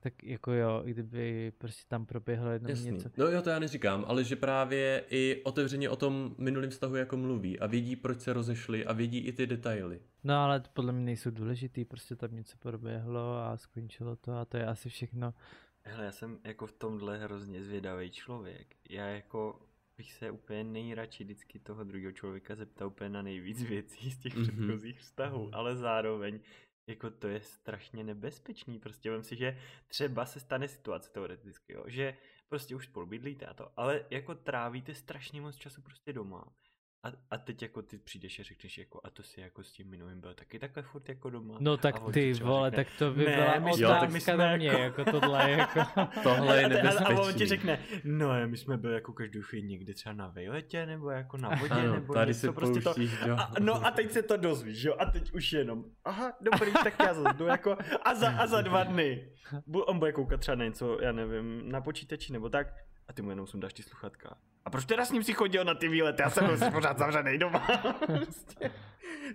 Tak 0.00 0.24
jako 0.24 0.52
jo, 0.52 0.82
i 0.84 0.90
kdyby 0.90 1.52
prostě 1.58 1.82
tam 1.88 2.06
proběhlo 2.06 2.50
jedno 2.50 2.68
Jasný. 2.68 2.90
něco. 2.90 3.10
No 3.16 3.26
jo, 3.26 3.42
to 3.42 3.50
já 3.50 3.58
neříkám, 3.58 4.04
ale 4.08 4.24
že 4.24 4.36
právě 4.36 5.04
i 5.10 5.42
otevřeně 5.44 5.90
o 5.90 5.96
tom 5.96 6.34
minulém 6.38 6.70
vztahu 6.70 6.96
jako 6.96 7.16
mluví 7.16 7.58
a 7.60 7.66
vědí, 7.66 7.96
proč 7.96 8.20
se 8.20 8.32
rozešli 8.32 8.84
a 8.84 8.92
vědí 8.92 9.18
i 9.18 9.32
ty 9.32 9.46
detaily. 9.46 10.00
No 10.24 10.34
ale 10.34 10.60
to 10.60 10.70
podle 10.72 10.92
mě 10.92 11.04
nejsou 11.04 11.30
důležitý, 11.30 11.84
prostě 11.84 12.16
tam 12.16 12.34
něco 12.34 12.56
proběhlo 12.58 13.36
a 13.36 13.56
skončilo 13.56 14.16
to 14.16 14.32
a 14.32 14.44
to 14.44 14.56
je 14.56 14.66
asi 14.66 14.88
všechno. 14.88 15.34
Hele, 15.82 16.04
já 16.04 16.12
jsem 16.12 16.38
jako 16.44 16.66
v 16.66 16.72
tomhle 16.72 17.18
hrozně 17.18 17.64
zvědavý 17.64 18.10
člověk. 18.10 18.76
Já 18.90 19.06
jako 19.06 19.65
bych 19.96 20.12
se 20.12 20.30
úplně 20.30 20.64
nejradši 20.64 21.24
vždycky 21.24 21.58
toho 21.58 21.84
druhého 21.84 22.12
člověka 22.12 22.54
zeptal 22.54 22.88
úplně 22.88 23.10
na 23.10 23.22
nejvíc 23.22 23.62
věcí 23.62 24.10
z 24.10 24.18
těch 24.18 24.34
Mhm. 24.36 24.42
předchozích 24.46 25.00
vztahů, 25.00 25.50
ale 25.54 25.76
zároveň 25.76 26.40
jako 26.88 27.10
to 27.10 27.28
je 27.28 27.40
strašně 27.40 28.04
nebezpečný, 28.04 28.78
prostě 28.78 29.10
vem 29.10 29.22
si, 29.22 29.36
že 29.36 29.58
třeba 29.88 30.26
se 30.26 30.40
stane 30.40 30.68
situace 30.68 31.10
teoreticky, 31.12 31.72
jo, 31.72 31.84
že 31.86 32.16
prostě 32.48 32.74
už 32.76 32.84
spolu 32.84 33.06
bydlíte 33.06 33.46
a 33.46 33.54
to, 33.54 33.72
ale 33.76 34.04
jako 34.10 34.34
trávíte 34.34 34.94
strašně 34.94 35.40
moc 35.40 35.56
času 35.56 35.82
prostě 35.82 36.12
doma. 36.12 36.52
A, 37.06 37.12
a 37.30 37.38
teď 37.38 37.62
jako 37.62 37.82
ty 37.82 37.98
přijdeš 37.98 38.40
a 38.40 38.42
řekneš 38.42 38.78
jako 38.78 39.00
a 39.04 39.10
to 39.10 39.22
si 39.22 39.40
jako 39.40 39.62
s 39.62 39.72
tím 39.72 39.90
minulým 39.90 40.20
byl 40.20 40.34
taky 40.34 40.58
takhle 40.58 40.82
furt 40.82 41.08
jako 41.08 41.30
doma. 41.30 41.54
No 41.60 41.72
A 41.72 41.76
tak 41.76 41.94
ty 42.12 42.32
vole, 42.32 42.70
řekne, 42.70 42.84
tak 42.84 42.98
to 42.98 43.10
by 43.12 43.24
"Ne, 43.24 43.36
byla 43.36 43.58
my 43.58 43.72
jsme- 43.72 43.86
tak 43.86 44.00
my 44.00 44.06
otázka 44.06 44.20
jsme 44.20 44.36
na 44.36 44.56
mě, 44.56 44.66
jako- 44.68 45.00
jako 45.00 45.04
tohle 45.20 45.50
jako... 45.50 45.80
Tohle 46.22 46.58
je 46.60 46.64
A 46.66 46.68
te- 46.68 46.80
A 46.82 46.90
on 46.90 47.06
ti 47.06 47.08
nebezpečný. 47.14 47.46
řekne, 47.46 47.78
no 48.04 48.30
a 48.30 48.46
my 48.46 48.56
jsme 48.56 48.76
byli 48.76 48.94
jako 48.94 49.12
každou 49.12 49.42
chvíli 49.42 49.66
někdy 49.66 49.94
třeba 49.94 50.12
na 50.12 50.28
výletě, 50.28 50.86
nebo 50.86 51.10
jako 51.10 51.36
na 51.36 51.48
vodě, 51.48 51.74
Ano, 51.74 51.94
nebo 51.94 52.14
tady 52.14 52.30
něco, 52.30 52.40
se 52.40 52.52
prostě 52.52 52.80
to. 52.80 52.94
do... 53.26 53.34
A, 53.40 53.52
no 53.60 53.86
a 53.86 53.90
teď 53.90 54.10
se 54.10 54.22
to 54.22 54.36
dozvíš, 54.36 54.82
jo, 54.84 54.94
a 54.98 55.04
teď 55.10 55.32
už 55.32 55.52
jenom, 55.52 55.84
aha, 56.04 56.32
dobrý, 56.40 56.72
tak 56.72 56.94
já 57.06 57.14
zase 57.14 57.36
jdu 57.38 57.46
jako, 57.46 57.76
a 58.04 58.14
za, 58.14 58.28
a 58.30 58.46
za 58.46 58.60
dva 58.62 58.84
dny, 58.84 59.28
on 59.86 59.98
bude 59.98 60.12
koukat 60.12 60.40
třeba 60.40 60.54
na 60.54 60.64
něco, 60.64 60.98
já 61.02 61.12
nevím, 61.12 61.68
na 61.70 61.80
počítači 61.80 62.32
nebo 62.32 62.48
tak, 62.48 62.66
a 63.08 63.12
ty 63.12 63.22
mu 63.22 63.30
jenom 63.30 63.46
sundáš 63.46 63.72
ty 63.72 63.82
sluchatka. 63.82 64.36
A 64.66 64.70
proč 64.70 64.84
teda 64.84 65.04
s 65.04 65.12
ním 65.12 65.22
si 65.22 65.32
chodil 65.32 65.64
na 65.64 65.74
ty 65.74 65.88
výlety, 65.88 66.22
já 66.22 66.30
jsem 66.30 66.46
byl 66.46 66.58
si 66.58 66.70
pořád 66.70 66.98
zavřený 66.98 67.38
doma. 67.38 67.66
prostě. 68.06 68.70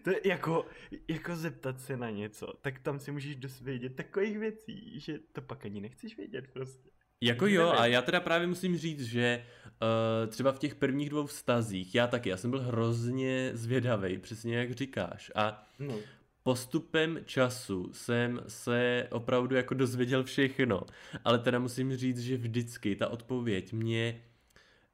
To 0.03 0.09
je 0.09 0.19
jako, 0.25 0.65
jako 1.07 1.35
zeptat 1.35 1.81
se 1.81 1.97
na 1.97 2.09
něco, 2.09 2.53
tak 2.61 2.79
tam 2.79 2.99
si 2.99 3.11
můžeš 3.11 3.35
dozvědět 3.35 3.95
takových 3.95 4.39
věcí, 4.39 4.99
že 4.99 5.19
to 5.31 5.41
pak 5.41 5.65
ani 5.65 5.81
nechceš 5.81 6.17
vědět 6.17 6.45
prostě. 6.53 6.89
Jako 7.21 7.47
jo, 7.47 7.69
a 7.69 7.85
já 7.85 8.01
teda 8.01 8.19
právě 8.19 8.47
musím 8.47 8.77
říct, 8.77 9.01
že 9.03 9.45
uh, 9.65 10.29
třeba 10.29 10.51
v 10.51 10.59
těch 10.59 10.75
prvních 10.75 11.09
dvou 11.09 11.25
vztazích, 11.25 11.95
já 11.95 12.07
taky, 12.07 12.29
já 12.29 12.37
jsem 12.37 12.51
byl 12.51 12.61
hrozně 12.61 13.51
zvědavý, 13.53 14.17
přesně 14.17 14.57
jak 14.57 14.71
říkáš. 14.71 15.31
A 15.35 15.67
No. 15.79 15.95
postupem 16.43 17.19
času 17.25 17.89
jsem 17.93 18.41
se 18.47 19.07
opravdu 19.11 19.55
jako 19.55 19.73
dozvěděl 19.73 20.23
všechno. 20.23 20.81
Ale 21.25 21.39
teda 21.39 21.59
musím 21.59 21.95
říct, 21.95 22.19
že 22.19 22.37
vždycky 22.37 22.95
ta 22.95 23.07
odpověď 23.07 23.73
mě 23.73 24.21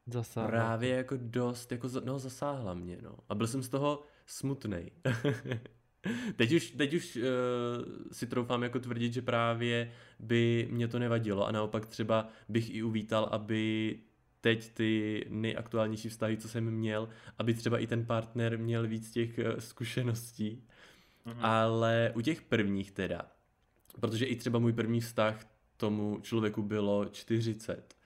Zasáhlo. 0.07 0.49
právě 0.49 0.89
jako 0.89 1.15
dost, 1.21 1.71
jako 1.71 1.89
no 2.05 2.19
zasáhla 2.19 2.74
mě, 2.74 2.98
no. 3.01 3.15
A 3.29 3.35
byl 3.35 3.48
jsem 3.48 3.63
z 3.63 3.70
toho 3.70 4.03
smutnej. 4.25 4.91
teď 6.35 6.53
už, 6.53 6.72
teď 6.72 6.93
už 6.93 7.15
uh, 7.15 7.24
si 8.11 8.27
troufám 8.27 8.63
jako 8.63 8.79
tvrdit, 8.79 9.13
že 9.13 9.22
právě 9.22 9.91
by 10.20 10.67
mě 10.72 10.87
to 10.87 11.00
nevadilo 11.00 11.48
a 11.48 11.51
naopak 11.51 11.85
třeba 11.85 12.29
bych 12.50 12.75
i 12.75 12.83
uvítal, 12.83 13.29
aby 13.31 13.96
teď 14.41 14.74
ty 14.74 15.25
nejaktuálnější 15.29 16.09
vztahy, 16.09 16.37
co 16.37 16.50
jsem 16.50 16.72
měl, 16.72 17.09
aby 17.37 17.53
třeba 17.53 17.79
i 17.79 17.87
ten 17.87 18.05
partner 18.05 18.57
měl 18.57 18.87
víc 18.87 19.11
těch 19.11 19.39
eh, 19.39 19.61
zkušeností. 19.61 20.63
Mhm. 21.25 21.46
Ale 21.46 22.11
u 22.15 22.22
těch 22.22 22.41
prvních 22.41 22.91
teda, 22.91 23.22
protože 24.00 24.25
i 24.25 24.35
třeba 24.35 24.59
můj 24.59 24.74
první 24.74 25.01
vztah 25.01 25.46
tomu 25.77 26.20
člověku 26.22 26.61
bylo 26.63 27.05
40, 27.05 27.97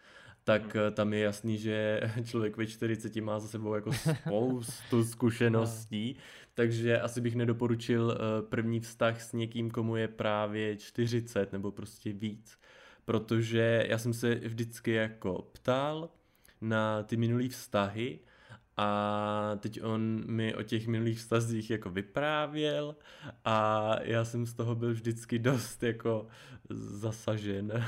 tak 0.43 0.75
eh, 0.75 0.91
tam 0.91 1.13
je 1.13 1.19
jasný, 1.19 1.57
že 1.57 2.01
člověk 2.25 2.57
ve 2.57 2.67
40 2.67 3.15
má 3.15 3.39
za 3.39 3.47
sebou 3.47 3.73
jako 3.73 3.91
spoustu 3.93 5.03
zkušeností, 5.11 6.15
takže 6.53 7.01
asi 7.01 7.21
bych 7.21 7.35
nedoporučil 7.35 8.11
eh, 8.11 8.41
první 8.41 8.79
vztah 8.79 9.21
s 9.21 9.33
někým, 9.33 9.71
komu 9.71 9.95
je 9.95 10.07
právě 10.07 10.77
40 10.77 11.53
nebo 11.53 11.71
prostě 11.71 12.13
víc. 12.13 12.57
Protože 13.05 13.85
já 13.89 13.97
jsem 13.97 14.13
se 14.13 14.35
vždycky 14.35 14.91
jako 14.91 15.49
ptal 15.51 16.09
na 16.61 17.03
ty 17.03 17.17
minulý 17.17 17.49
vztahy 17.49 18.19
a 18.77 19.57
teď 19.59 19.83
on 19.83 20.23
mi 20.25 20.55
o 20.55 20.63
těch 20.63 20.87
minulých 20.87 21.17
vztazích 21.17 21.69
jako 21.69 21.89
vyprávěl 21.89 22.95
a 23.45 23.95
já 24.01 24.25
jsem 24.25 24.45
z 24.45 24.53
toho 24.53 24.75
byl 24.75 24.93
vždycky 24.93 25.39
dost 25.39 25.83
jako 25.83 26.27
zasažen. 26.69 27.83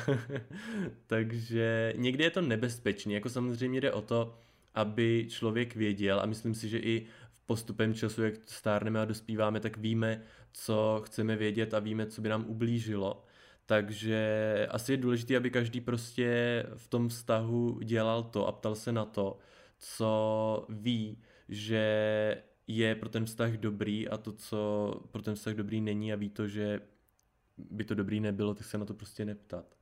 Takže 1.07 1.93
někdy 1.97 2.23
je 2.23 2.29
to 2.29 2.41
nebezpečný, 2.41 3.13
jako 3.13 3.29
samozřejmě 3.29 3.81
jde 3.81 3.91
o 3.91 4.01
to, 4.01 4.37
aby 4.75 5.25
člověk 5.29 5.75
věděl 5.75 6.19
a 6.19 6.25
myslím 6.25 6.55
si, 6.55 6.69
že 6.69 6.79
i 6.79 7.05
v 7.33 7.41
postupem 7.41 7.93
času, 7.93 8.23
jak 8.23 8.33
stárneme 8.45 9.01
a 9.01 9.05
dospíváme, 9.05 9.59
tak 9.59 9.77
víme, 9.77 10.21
co 10.53 11.01
chceme 11.05 11.35
vědět 11.35 11.73
a 11.73 11.79
víme, 11.79 12.05
co 12.05 12.21
by 12.21 12.29
nám 12.29 12.45
ublížilo. 12.47 13.23
Takže 13.65 14.67
asi 14.71 14.93
je 14.93 14.97
důležité, 14.97 15.37
aby 15.37 15.49
každý 15.49 15.81
prostě 15.81 16.65
v 16.75 16.87
tom 16.87 17.09
vztahu 17.09 17.79
dělal 17.83 18.23
to 18.23 18.47
a 18.47 18.51
ptal 18.51 18.75
se 18.75 18.91
na 18.91 19.05
to, 19.05 19.37
co 19.83 20.65
ví, 20.69 21.21
že 21.49 22.43
je 22.67 22.95
pro 22.95 23.09
ten 23.09 23.25
vztah 23.25 23.51
dobrý 23.51 24.09
a 24.09 24.17
to, 24.17 24.31
co 24.31 24.91
pro 25.11 25.21
ten 25.21 25.35
vztah 25.35 25.53
dobrý 25.53 25.81
není 25.81 26.13
a 26.13 26.15
ví 26.15 26.29
to, 26.29 26.47
že 26.47 26.81
by 27.57 27.83
to 27.83 27.95
dobrý 27.95 28.19
nebylo, 28.19 28.55
tak 28.55 28.65
se 28.65 28.77
na 28.77 28.85
to 28.85 28.93
prostě 28.93 29.25
neptat. 29.25 29.77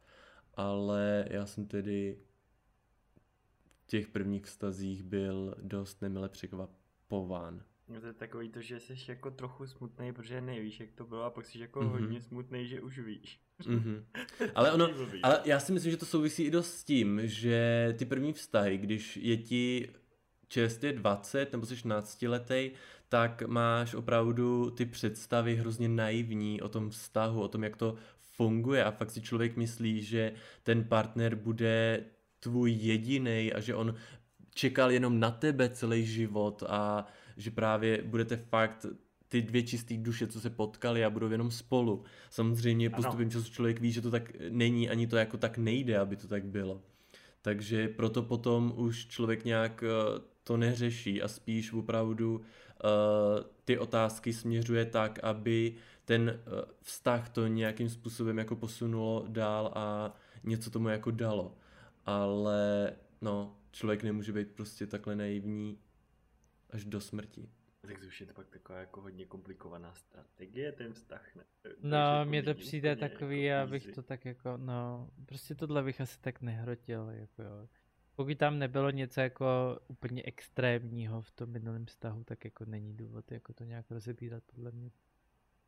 Ale 0.53 1.25
já 1.29 1.45
jsem 1.45 1.65
tedy 1.65 2.19
v 3.81 3.87
těch 3.87 4.07
prvních 4.07 4.45
vztazích 4.45 5.03
byl 5.03 5.55
dost 5.61 6.01
nemile 6.01 6.29
překvapován. 6.29 7.63
To 7.99 8.07
je 8.07 8.13
takový 8.13 8.49
to, 8.49 8.61
že 8.61 8.79
jsi 8.79 8.93
jako 9.07 9.31
trochu 9.31 9.67
smutný, 9.67 10.13
protože 10.13 10.41
nevíš, 10.41 10.79
jak 10.79 10.91
to 10.91 11.05
bylo 11.05 11.23
a 11.23 11.29
pak 11.29 11.45
jsi 11.45 11.59
jako 11.59 11.81
Mhm. 11.81 11.89
mm-hmm. 11.89 11.99
hodně 12.01 12.21
smutný, 12.21 12.67
že 12.67 12.81
už 12.81 12.99
víš. 12.99 13.39
Mhm. 13.67 14.05
Ale 14.55 14.71
ono, 14.71 14.89
ale 15.23 15.41
já 15.45 15.59
si 15.59 15.71
myslím, 15.71 15.91
že 15.91 15.97
to 15.97 16.05
souvisí 16.05 16.43
i 16.43 16.51
dost 16.51 16.73
s 16.73 16.83
tím, 16.83 17.21
že 17.23 17.93
ty 17.97 18.05
první 18.05 18.33
vztahy, 18.33 18.77
když 18.77 19.17
je 19.17 19.37
ti 19.37 19.89
čerstvě 20.47 20.93
20 20.93 21.51
nebo 21.51 21.65
jsi 21.65 21.77
16 21.77 22.21
letý, 22.21 22.71
tak 23.09 23.43
máš 23.47 23.93
opravdu 23.93 24.69
ty 24.69 24.85
představy 24.85 25.55
hrozně 25.55 25.89
naivní 25.89 26.61
o 26.61 26.69
tom 26.69 26.89
vztahu, 26.89 27.41
o 27.41 27.47
tom, 27.47 27.63
jak 27.63 27.77
to 27.77 27.95
funguje 28.19 28.83
a 28.83 28.91
fakt 28.91 29.11
si 29.11 29.21
člověk 29.21 29.57
myslí, 29.57 30.01
že 30.01 30.33
ten 30.63 30.83
partner 30.83 31.35
bude 31.35 32.03
tvůj 32.39 32.71
jediný 32.71 33.53
a 33.53 33.59
že 33.59 33.75
on 33.75 33.95
čekal 34.53 34.91
jenom 34.91 35.19
na 35.19 35.31
tebe 35.31 35.69
celý 35.69 36.05
život 36.05 36.63
a 36.67 37.07
že 37.37 37.51
právě 37.51 38.01
budete 38.03 38.37
fakt 38.37 38.85
ty 39.27 39.41
dvě 39.41 39.63
čisté 39.63 39.97
duše, 39.97 40.27
co 40.27 40.41
se 40.41 40.49
potkali 40.49 41.05
a 41.05 41.09
budou 41.09 41.29
jenom 41.29 41.51
spolu. 41.51 42.03
Samozřejmě 42.29 42.87
Ano. 42.87 42.95
postupem 42.95 43.31
času 43.31 43.51
člověk 43.51 43.79
ví, 43.79 43.91
že 43.91 44.01
to 44.01 44.11
tak 44.11 44.31
není, 44.49 44.89
ani 44.89 45.07
to 45.07 45.17
jako 45.17 45.37
tak 45.37 45.57
nejde, 45.57 45.99
aby 45.99 46.15
to 46.15 46.27
tak 46.27 46.45
bylo. 46.45 46.81
Takže 47.41 47.87
proto 47.87 48.23
potom 48.23 48.73
už 48.75 49.07
člověk 49.07 49.45
nějak 49.45 49.83
eh, 49.83 50.21
to 50.43 50.57
neřeší 50.57 51.21
a 51.21 51.27
spíš 51.27 51.73
opravdu 51.73 52.41
eh, 52.41 53.43
ty 53.65 53.77
otázky 53.77 54.33
směřuje 54.33 54.85
tak, 54.85 55.19
aby 55.23 55.75
ten 56.05 56.29
eh, 56.29 56.65
vztah 56.81 57.29
to 57.29 57.47
nějakým 57.47 57.89
způsobem 57.89 58.37
jako 58.37 58.55
posunulo 58.55 59.25
dál 59.27 59.71
a 59.75 60.15
něco 60.43 60.69
tomu 60.69 60.89
jako 60.89 61.11
dalo. 61.11 61.55
Ale 62.05 62.93
no, 63.21 63.55
člověk 63.71 64.03
nemůže 64.03 64.33
být 64.33 64.51
prostě 64.51 64.87
takhle 64.87 65.15
naivní 65.15 65.77
až 66.71 66.85
do 66.85 67.01
smrti. 67.01 67.49
Tak 67.81 67.99
to 67.99 68.05
už 68.05 68.21
je 68.21 68.27
to 68.27 68.33
pak 68.33 68.49
taková 68.49 68.79
jako 68.79 69.01
hodně 69.01 69.25
komplikovaná 69.25 69.93
strategie, 69.93 70.71
ten 70.71 70.93
vztah, 70.93 71.35
ne? 71.35 71.43
No, 71.81 71.97
jako 71.97 72.29
mně 72.29 72.43
to 72.43 72.53
přijde 72.53 72.95
úplně 72.95 73.09
takový, 73.09 73.43
jako 73.43 73.67
abych 73.67 73.85
easy. 73.85 73.95
to 73.95 74.03
tak 74.03 74.25
jako, 74.25 74.57
no, 74.57 75.09
prostě 75.25 75.55
tohle 75.55 75.83
bych 75.83 76.01
asi 76.01 76.19
tak 76.19 76.41
nehrotil, 76.41 77.09
jako 77.09 77.43
jo. 77.43 77.67
Pokud 78.15 78.37
tam 78.37 78.59
nebylo 78.59 78.89
něco 78.89 79.21
jako 79.21 79.79
úplně 79.87 80.23
extrémního 80.23 81.21
v 81.21 81.31
tom 81.31 81.49
minulém 81.49 81.85
vztahu, 81.85 82.23
tak 82.23 82.45
jako 82.45 82.65
není 82.65 82.97
důvod 82.97 83.31
jako 83.31 83.53
to 83.53 83.63
nějak 83.63 83.91
rozebírat 83.91 84.43
podle 84.55 84.71
mě. 84.71 84.91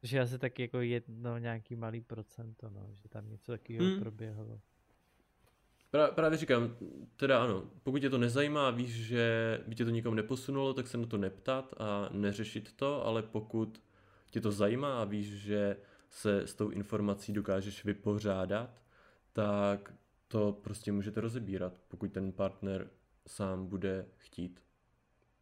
Že 0.04 0.20
asi 0.20 0.40
tak 0.40 0.60
jako 0.60 0.82
jedno 0.82 1.38
nějaký 1.38 1.76
malý 1.76 2.02
procento, 2.02 2.70
no, 2.70 2.90
že 2.94 3.10
tam 3.10 3.30
něco 3.30 3.52
takového 3.52 3.86
hmm. 3.86 4.00
proběhlo. 4.00 4.62
Pra, 5.94 6.08
právě 6.08 6.38
říkám, 6.38 6.76
teda 7.16 7.44
ano, 7.44 7.64
pokud 7.84 8.00
tě 8.00 8.10
to 8.10 8.18
nezajímá, 8.18 8.72
víš, 8.72 8.90
že 8.90 9.60
by 9.68 9.76
tě 9.76 9.86
to 9.86 9.92
nikam 9.92 10.16
neposunulo, 10.16 10.74
tak 10.74 10.88
se 10.88 10.98
na 10.98 11.06
to 11.06 11.18
neptat 11.18 11.74
a 11.78 12.10
neřešit 12.12 12.76
to, 12.76 13.06
ale 13.06 13.24
pokud 13.24 13.84
tě 14.30 14.42
to 14.42 14.52
zajímá 14.52 15.02
a 15.02 15.06
víš, 15.06 15.28
že 15.28 15.78
se 16.10 16.48
s 16.48 16.56
tou 16.56 16.70
informací 16.70 17.34
dokážeš 17.34 17.86
vypořádat, 17.86 18.82
tak 19.34 19.94
to 20.28 20.52
prostě 20.52 20.92
můžete 20.92 21.22
rozebírat, 21.22 21.80
pokud 21.88 22.12
ten 22.12 22.32
partner 22.32 22.90
sám 23.28 23.68
bude 23.68 24.06
chtít. 24.18 24.64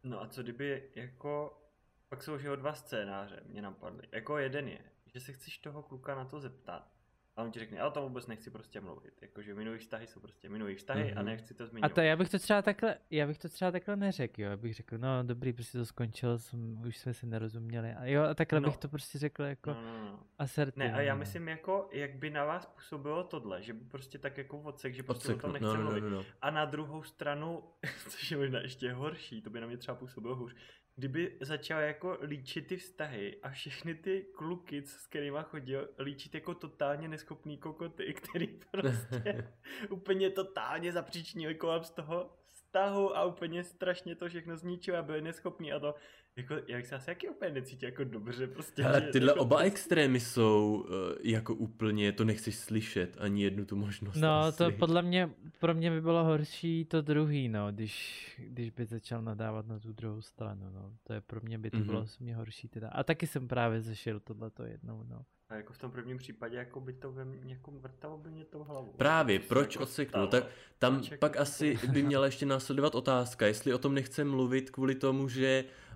No 0.02 0.22
a 0.22 0.28
co 0.28 0.42
kdyby 0.42 0.90
jako, 0.94 1.62
pak 2.08 2.22
jsou 2.22 2.34
už 2.34 2.42
dva 2.56 2.74
scénáře, 2.74 3.42
mě 3.46 3.62
napadly. 3.62 4.02
Jako 4.12 4.38
jeden 4.38 4.68
je, 4.68 4.80
že 5.06 5.20
se 5.20 5.32
chceš 5.32 5.58
toho 5.58 5.82
kluka 5.82 6.14
na 6.14 6.24
to 6.24 6.40
zeptat, 6.40 6.91
a 7.36 7.42
on 7.42 7.50
ti 7.50 7.58
řekne, 7.58 7.80
ale 7.80 7.90
to 7.90 8.02
vůbec 8.02 8.26
nechci 8.26 8.50
prostě 8.50 8.80
mluvit. 8.80 9.22
Jakože 9.22 9.54
minulý 9.54 9.78
vztahy 9.78 10.06
jsou 10.06 10.20
prostě 10.20 10.48
minulý 10.48 10.74
vztahy 10.74 11.04
mm-hmm. 11.04 11.18
a 11.18 11.22
mhm. 11.22 11.26
nechci 11.26 11.54
to 11.54 11.66
zmiňovat. 11.66 11.92
A 11.92 11.94
to 11.94 12.00
já 12.00 12.16
bych 12.16 12.30
to 12.30 12.38
třeba 12.38 12.62
takhle, 12.62 12.96
já 13.10 13.26
bych 13.26 13.38
to 13.38 13.48
třeba 13.48 13.70
takhle 13.70 13.96
neřekl, 13.96 14.40
jo. 14.40 14.50
Já 14.50 14.56
bych 14.56 14.74
řekl, 14.74 14.98
no 14.98 15.22
dobrý, 15.22 15.52
prostě 15.52 15.78
to 15.78 15.84
skončilo, 15.84 16.38
jsem, 16.38 16.82
už 16.86 16.98
jsme 16.98 17.14
si 17.14 17.26
nerozuměli. 17.26 17.94
A 17.94 18.04
jo, 18.04 18.22
a 18.22 18.34
takhle 18.34 18.60
no. 18.60 18.68
bych 18.68 18.76
to 18.76 18.88
prostě 18.88 19.18
řekl 19.18 19.42
jako 19.42 19.70
no, 19.70 19.82
no, 19.82 20.04
no. 20.04 20.20
asertivně. 20.38 20.88
Ne, 20.88 20.94
a 20.94 21.00
já 21.00 21.14
myslím 21.14 21.48
jako, 21.48 21.88
jak 21.92 22.14
by 22.14 22.30
na 22.30 22.44
vás 22.44 22.66
působilo 22.66 23.24
tohle, 23.24 23.62
že 23.62 23.72
by 23.72 23.84
prostě 23.84 24.18
tak 24.18 24.38
jako 24.38 24.60
odsek, 24.60 24.94
že 24.94 25.02
prostě 25.02 25.28
Odseknu. 25.28 25.38
o 25.38 25.42
tom 25.42 25.52
nechce 25.52 25.78
no, 25.78 25.84
mluvit. 25.84 26.00
No, 26.00 26.10
no, 26.10 26.16
no. 26.16 26.24
A 26.42 26.50
na 26.50 26.64
druhou 26.64 27.02
stranu, 27.02 27.62
což 28.08 28.30
je 28.30 28.36
možná 28.36 28.60
ještě 28.60 28.92
horší, 28.92 29.42
to 29.42 29.50
by 29.50 29.60
na 29.60 29.66
mě 29.66 29.76
třeba 29.76 29.94
působilo 29.94 30.36
hůř, 30.36 30.54
kdyby 30.96 31.36
začal 31.40 31.80
jako 31.80 32.18
líčit 32.22 32.66
ty 32.66 32.76
vztahy 32.76 33.40
a 33.42 33.50
všechny 33.50 33.94
ty 33.94 34.26
kluky, 34.34 34.82
s 34.82 35.06
kterými 35.06 35.38
chodil, 35.42 35.88
líčit 35.98 36.34
jako 36.34 36.54
totálně 36.54 37.08
neschopný 37.08 37.58
kokoty, 37.58 38.14
který 38.14 38.46
prostě 38.70 39.52
úplně 39.90 40.30
totálně 40.30 40.92
zapříčnil 40.92 41.54
kolem 41.54 41.84
z 41.84 41.90
toho 41.90 42.36
vztahu 42.46 43.16
a 43.16 43.24
úplně 43.24 43.64
strašně 43.64 44.16
to 44.16 44.28
všechno 44.28 44.56
zničil 44.56 44.96
a 44.96 45.02
byli 45.02 45.22
neschopní 45.22 45.72
a 45.72 45.80
to 45.80 45.94
jako, 46.36 46.54
jak 46.68 46.86
se 46.86 46.94
asi 46.94 47.10
jaký 47.10 47.28
úplně 47.28 47.50
necítí 47.50 47.86
jako 47.86 48.04
dobře 48.04 48.46
prostě. 48.46 48.84
Ale 48.84 49.00
tyhle 49.00 49.30
jako 49.30 49.40
oba 49.40 49.60
extrémy 49.60 50.20
jsou 50.20 50.86
uh, 50.88 51.16
jako 51.22 51.54
úplně, 51.54 52.12
to 52.12 52.24
nechceš 52.24 52.56
slyšet 52.56 53.16
ani 53.20 53.42
jednu 53.42 53.64
tu 53.64 53.76
možnost. 53.76 54.16
No 54.16 54.40
asi. 54.40 54.58
to 54.58 54.70
podle 54.70 55.02
mě, 55.02 55.30
pro 55.58 55.74
mě 55.74 55.90
by 55.90 56.00
bylo 56.00 56.24
horší 56.24 56.84
to 56.84 57.02
druhý, 57.02 57.48
no, 57.48 57.72
když, 57.72 58.40
když 58.48 58.70
by 58.70 58.86
začal 58.86 59.22
nadávat 59.22 59.66
na 59.66 59.78
tu 59.78 59.92
druhou 59.92 60.20
stranu, 60.20 60.70
no. 60.70 60.92
To 61.02 61.12
je 61.12 61.20
pro 61.20 61.40
mě 61.40 61.58
by 61.58 61.70
to 61.70 61.76
mm-hmm. 61.76 61.86
bylo 61.86 62.06
mě 62.20 62.36
horší 62.36 62.68
teda. 62.68 62.88
A 62.88 63.02
taky 63.02 63.26
jsem 63.26 63.48
právě 63.48 63.80
zašel 63.80 64.20
tohleto 64.20 64.64
jednou, 64.64 65.02
no. 65.08 65.24
A 65.48 65.54
jako 65.54 65.72
v 65.72 65.78
tom 65.78 65.90
prvním 65.90 66.18
případě, 66.18 66.56
jako 66.56 66.80
by 66.80 66.92
to 66.92 67.12
ve 67.12 67.24
mě, 67.24 67.54
jako 67.54 67.70
vrtalo 67.70 68.18
by 68.18 68.30
mě 68.30 68.44
to 68.44 68.64
hlavu. 68.64 68.92
Právě, 68.96 69.34
jako 69.34 69.46
proč 69.48 69.74
jako 69.74 69.82
odseknout? 69.82 70.30
Tak 70.30 70.44
tam 70.78 70.96
proč 70.96 71.08
pak 71.08 71.32
jako... 71.32 71.42
asi 71.42 71.78
by 71.92 72.02
měla 72.02 72.26
ještě 72.26 72.46
následovat 72.46 72.94
otázka, 72.94 73.46
jestli 73.46 73.74
o 73.74 73.78
tom 73.78 73.94
nechce 73.94 74.24
mluvit 74.24 74.70
kvůli 74.70 74.94
tomu, 74.94 75.28
že 75.28 75.64
uh, 75.64 75.91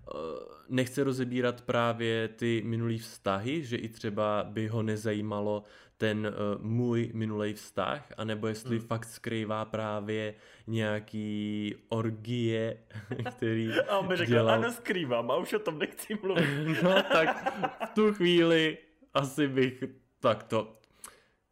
nechce 0.68 1.04
rozebírat 1.04 1.60
právě 1.60 2.28
ty 2.28 2.62
minulý 2.64 2.98
vztahy, 2.98 3.64
že 3.64 3.76
i 3.76 3.88
třeba 3.88 4.44
by 4.48 4.68
ho 4.68 4.82
nezajímalo 4.82 5.64
ten 5.98 6.26
uh, 6.26 6.64
můj 6.64 7.10
minulý 7.14 7.52
vztah, 7.52 8.12
anebo 8.16 8.46
jestli 8.46 8.78
hmm. 8.78 8.86
fakt 8.86 9.04
skrývá 9.04 9.64
právě 9.64 10.34
nějaký 10.66 11.74
orgie, 11.88 12.76
který 13.30 13.72
A 13.88 13.98
on 13.98 14.08
by 14.08 14.16
řekl, 14.16 14.30
dělal... 14.30 14.54
ano, 14.54 14.72
skrývám 14.72 15.30
a 15.30 15.36
už 15.36 15.52
o 15.52 15.58
tom 15.58 15.78
nechci 15.78 16.18
mluvit. 16.22 16.82
no 16.82 17.02
tak 17.02 17.54
v 17.90 17.94
tu 17.94 18.14
chvíli 18.14 18.78
asi 19.14 19.48
bych 19.48 19.84
tak 20.20 20.42
to, 20.42 20.76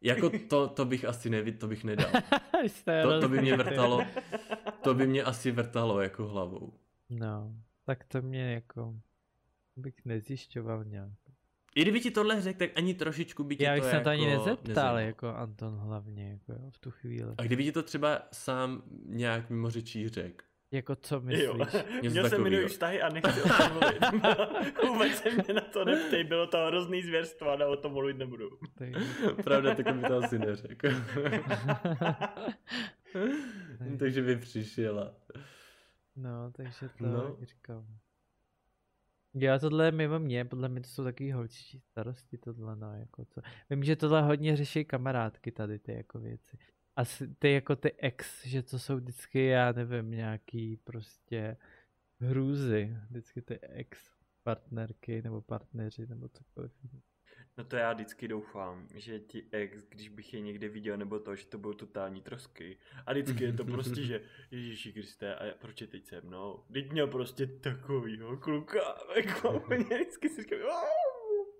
jako 0.00 0.30
to, 0.48 0.68
to 0.68 0.84
bych 0.84 1.04
asi 1.04 1.30
neví, 1.30 1.52
to 1.52 1.66
bych 1.66 1.84
nedal. 1.84 2.10
to, 3.02 3.20
to 3.20 3.28
by 3.28 3.40
mě 3.40 3.56
vrtalo, 3.56 4.06
to 4.82 4.94
by 4.94 5.06
mě 5.06 5.22
asi 5.22 5.50
vrtalo 5.50 6.00
jako 6.00 6.28
hlavou. 6.28 6.72
No, 7.10 7.52
tak 7.85 8.05
to 8.05 8.23
mě 8.23 8.53
jako 8.53 8.94
bych 9.77 10.05
nezjišťoval 10.05 10.85
nějak. 10.85 11.11
I 11.77 11.83
kdyby 11.83 12.01
ti 12.01 12.11
tohle 12.11 12.40
řekl, 12.40 12.59
tak 12.59 12.70
ani 12.77 12.94
trošičku 12.94 13.44
by 13.44 13.57
tě 13.57 13.64
Já 13.64 13.75
bych 13.75 13.83
to 13.83 13.88
se 13.88 13.94
jako 13.94 14.05
to 14.05 14.11
ani 14.11 14.27
nezeptal, 14.27 14.68
nezajímalo. 14.68 14.99
jako 14.99 15.29
Anton 15.29 15.75
hlavně, 15.75 16.31
jako 16.31 16.53
jo, 16.53 16.70
v 16.70 16.79
tu 16.79 16.90
chvíli. 16.90 17.35
A 17.38 17.42
kdyby 17.42 17.64
ti 17.64 17.73
to 17.73 17.83
třeba 17.83 18.23
sám 18.33 18.83
nějak 19.07 19.51
mimo 19.51 19.70
řečí 19.70 20.09
řekl? 20.09 20.44
Jako 20.70 20.97
co 20.97 21.20
myslíš? 21.20 21.44
Jo. 21.44 21.59
Měl 22.11 22.29
jsem 22.29 22.42
minulý 22.42 22.66
vztahy 22.66 23.03
a 23.03 23.09
nechci 23.09 23.42
o 23.42 23.49
tom 23.49 23.73
mluvit. 23.73 23.99
Vůbec 24.88 25.18
se 25.18 25.31
mě 25.31 25.55
na 25.55 25.61
to 25.61 25.85
neptej, 25.85 26.25
bylo 26.25 26.47
to 26.47 26.66
hrozný 26.66 27.03
zvěrstvo 27.03 27.51
a 27.51 27.66
o 27.66 27.77
tom 27.77 27.92
mluvit 27.92 28.16
nebudu. 28.16 28.51
Pravda, 29.44 29.75
tak 29.75 29.94
by 29.94 30.09
to 30.09 30.16
asi 30.16 30.38
neřekl. 30.38 30.88
takže 33.99 34.23
by 34.23 34.37
přišla. 34.37 35.14
No, 36.16 36.53
takže 36.53 36.88
to 36.88 37.07
no. 37.07 37.37
říkám. 37.42 37.87
Já 39.35 39.59
tohle 39.59 39.90
mimo 39.92 40.18
mě, 40.18 40.44
podle 40.44 40.68
mě 40.68 40.81
to 40.81 40.88
jsou 40.88 41.05
takový 41.05 41.33
holčičí 41.33 41.81
starosti 41.81 42.38
tohle, 42.38 42.77
no, 42.77 42.94
jako 42.98 43.24
co. 43.24 43.40
Vím, 43.70 43.85
že 43.85 43.96
tohle 43.96 44.22
hodně 44.22 44.57
řeší 44.57 44.85
kamarádky 44.85 45.53
tady 45.53 45.79
ty 45.79 45.92
jako 45.92 46.18
věci 46.18 46.59
asi 46.96 47.29
ty 47.38 47.53
jako 47.53 47.77
ty 47.77 47.92
ex, 47.92 48.46
že 48.46 48.62
to 48.62 48.79
jsou 48.79 48.96
vždycky, 48.96 49.46
já 49.46 49.72
nevím, 49.72 50.11
nějaký 50.11 50.77
prostě 50.77 51.57
hrůzy, 52.20 52.96
vždycky 53.11 53.42
ty 53.42 53.61
ex 53.61 54.11
partnerky 54.42 55.22
nebo 55.22 55.42
partneři 55.42 56.07
nebo 56.07 56.29
cokoliv. 56.29 56.72
No 57.58 57.64
to 57.64 57.76
já 57.76 57.92
vždycky 57.92 58.28
doufám, 58.28 58.86
že 58.94 59.20
ti 59.20 59.44
ex, 59.50 59.84
když 59.88 60.08
bych 60.08 60.34
je 60.34 60.40
někde 60.40 60.68
viděl, 60.68 60.96
nebo 60.96 61.18
to, 61.18 61.36
že 61.36 61.46
to 61.46 61.58
budou 61.58 61.74
totální 61.74 62.20
trosky. 62.20 62.76
A 63.06 63.12
vždycky 63.12 63.44
je 63.44 63.52
to 63.52 63.64
prostě, 63.64 64.02
že 64.02 64.20
Ježíši 64.50 64.92
Kriste, 64.92 65.34
a 65.34 65.54
proč 65.58 65.80
je 65.80 65.86
teď 65.86 66.06
se 66.06 66.20
mnou? 66.20 66.60
Teď 66.72 66.92
měl 66.92 67.06
prostě 67.06 67.46
takovýho 67.46 68.36
kluka, 68.36 68.80
jako 69.16 69.62
mě 69.68 69.96
vždycky 69.96 70.28
si 70.28 70.42
říkám, 70.42 70.58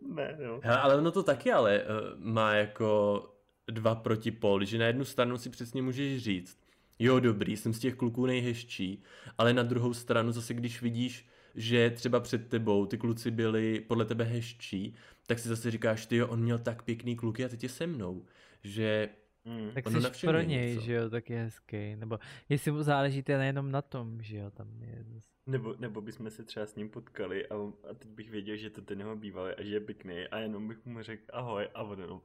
ne, 0.01 0.39
no. 0.47 0.61
ale 0.83 0.97
ono 0.97 1.11
to 1.11 1.23
taky 1.23 1.53
ale 1.53 1.83
uh, 1.83 2.25
má 2.25 2.55
jako 2.55 3.23
dva 3.69 3.95
protipóly, 3.95 4.67
že 4.67 4.79
na 4.79 4.87
jednu 4.87 5.05
stranu 5.05 5.39
si 5.39 5.51
přesně 5.51 5.83
můžeš 5.83 6.23
říct, 6.23 6.59
jo 6.99 7.21
dobrý, 7.21 7.57
jsem 7.57 7.73
z 7.73 7.79
těch 7.79 7.95
kluků 7.95 8.27
nejhezčí, 8.27 9.03
ale 9.39 9.53
na 9.53 9.63
druhou 9.63 9.95
stranu 9.95 10.33
zase 10.33 10.55
když 10.55 10.83
vidíš, 10.83 11.29
že 11.55 11.91
třeba 11.91 12.21
před 12.21 12.49
tebou 12.49 12.87
ty 12.87 12.99
kluci 12.99 13.31
byli 13.31 13.81
podle 13.81 14.05
tebe 14.05 14.25
hezčí, 14.25 14.95
tak 15.27 15.39
si 15.39 15.49
zase 15.49 15.71
říkáš, 15.71 16.07
ty 16.07 16.17
jo, 16.17 16.29
on 16.29 16.41
měl 16.41 16.59
tak 16.59 16.83
pěkný 16.83 17.17
kluky 17.17 17.45
a 17.45 17.49
teď 17.49 17.63
je 17.63 17.69
se 17.69 17.87
mnou, 17.87 18.25
že 18.63 19.09
Mm. 19.47 19.71
Tak 19.75 19.85
jsi 20.15 20.27
pro 20.27 20.41
něj, 20.41 20.71
něco. 20.71 20.85
že 20.85 20.93
jo, 20.93 21.11
tak 21.11 21.31
je 21.31 21.39
hezký. 21.39 21.97
Nebo 21.97 22.19
jestli 22.49 22.71
mu 22.71 22.83
záleží 22.83 23.23
to 23.23 23.33
nejenom 23.33 23.71
na 23.71 23.83
tom, 23.83 24.23
že 24.23 24.37
jo, 24.37 24.51
tam 24.51 24.83
je 24.83 25.05
zase. 25.05 25.27
Nebo, 25.47 25.75
nebo 25.79 26.01
bychom 26.01 26.31
se 26.31 26.45
třeba 26.45 26.67
s 26.67 26.77
ním 26.77 26.91
potkali 26.91 27.49
a, 27.49 27.55
a 27.91 27.95
teď 27.95 28.11
bych 28.11 28.31
věděl, 28.31 28.57
že 28.57 28.71
to 28.71 28.83
ten 28.83 28.99
jeho 29.01 29.17
bývalý 29.17 29.55
a 29.55 29.63
že 29.63 29.75
je 29.75 29.81
pěkný 29.81 30.29
a 30.29 30.39
jenom 30.39 30.69
bych 30.69 30.85
mu 30.85 31.03
řekl 31.03 31.23
ahoj 31.33 31.69
a 31.75 31.83
on 31.83 32.01
jenom 32.01 32.21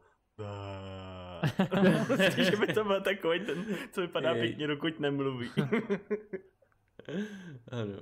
prostě, 2.07 2.43
že 2.51 2.55
by 2.55 2.73
to 2.73 2.83
byl 2.83 3.01
takový 3.01 3.39
ten, 3.39 3.65
co 3.91 4.01
vypadá 4.01 4.31
Jej. 4.31 4.41
pěkně, 4.41 4.67
dokud 4.67 4.99
nemluví. 4.99 5.49
ano. 7.71 7.99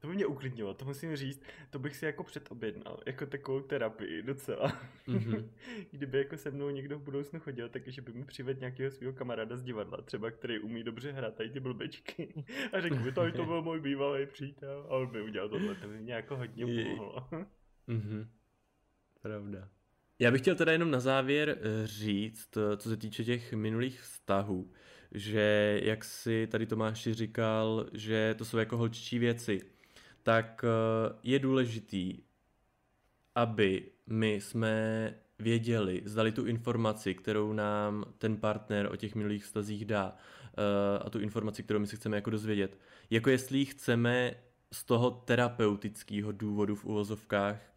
To 0.00 0.08
by 0.08 0.14
mě 0.14 0.26
uklidnilo, 0.26 0.74
to 0.74 0.84
musím 0.84 1.16
říct, 1.16 1.42
to 1.70 1.78
bych 1.78 1.96
si 1.96 2.04
jako 2.04 2.24
předobjednal, 2.24 3.00
jako 3.06 3.26
takovou 3.26 3.60
terapii 3.60 4.22
docela. 4.22 4.72
Mm-hmm. 5.08 5.48
Kdyby 5.90 6.18
jako 6.18 6.36
se 6.36 6.50
mnou 6.50 6.70
někdo 6.70 6.98
v 6.98 7.02
budoucnu 7.02 7.40
chodil, 7.40 7.68
tak 7.68 7.88
že 7.88 8.02
by 8.02 8.12
mi 8.12 8.24
přivedl 8.24 8.60
nějakého 8.60 8.90
svého 8.90 9.12
kamaráda 9.12 9.56
z 9.56 9.62
divadla, 9.62 10.02
třeba 10.02 10.30
který 10.30 10.58
umí 10.58 10.82
dobře 10.82 11.12
hrát 11.12 11.34
tady 11.34 11.50
ty 11.50 11.60
blbečky. 11.60 12.44
A 12.72 12.80
řekl 12.80 12.96
by, 12.96 13.12
to, 13.12 13.32
to 13.32 13.44
byl 13.44 13.62
můj 13.62 13.80
bývalý 13.80 14.26
přítel. 14.26 14.86
A 14.88 14.90
on 14.90 15.06
by 15.06 15.22
udělal 15.22 15.48
tohle, 15.48 15.74
to 15.74 15.88
by 15.88 16.00
mě 16.00 16.14
jako 16.14 16.36
hodně 16.36 16.66
pomohlo. 16.66 17.28
mm-hmm. 17.88 18.28
Pravda. 19.22 19.68
Já 20.18 20.30
bych 20.30 20.40
chtěl 20.40 20.54
teda 20.54 20.72
jenom 20.72 20.90
na 20.90 21.00
závěr 21.00 21.58
eh, 21.58 21.86
říct, 21.86 22.56
eh, 22.56 22.76
co 22.76 22.88
se 22.88 22.96
týče 22.96 23.24
těch 23.24 23.52
minulých 23.52 24.00
vztahů, 24.00 24.72
že 25.12 25.80
jak 25.82 26.04
si 26.04 26.46
tady 26.46 26.66
Tomáš 26.66 27.02
říkal, 27.02 27.86
že 27.92 28.34
to 28.38 28.44
jsou 28.44 28.58
jako 28.58 28.76
holčičí 28.76 29.18
věci, 29.18 29.60
tak 30.28 30.64
eh, 30.64 31.14
je 31.22 31.38
důležitý, 31.38 32.18
aby 33.34 33.90
my 34.06 34.34
jsme 34.34 35.14
věděli, 35.38 36.02
zdali 36.04 36.32
tu 36.32 36.46
informaci, 36.46 37.14
kterou 37.14 37.52
nám 37.52 38.04
ten 38.18 38.36
partner 38.36 38.88
o 38.92 38.96
těch 38.96 39.14
minulých 39.14 39.44
vztazích 39.44 39.84
dá 39.84 40.16
a 41.00 41.10
tu 41.10 41.18
informaci, 41.18 41.62
kterou 41.62 41.78
my 41.80 41.86
si 41.86 41.96
chceme 41.96 42.16
jako 42.16 42.30
dozvědět, 42.30 42.78
jako 43.10 43.30
jestli 43.30 43.64
chceme 43.64 44.34
z 44.72 44.84
toho 44.84 45.10
terapeutického 45.10 46.32
důvodu 46.32 46.74
v 46.74 46.84
uvozovkách, 46.84 47.72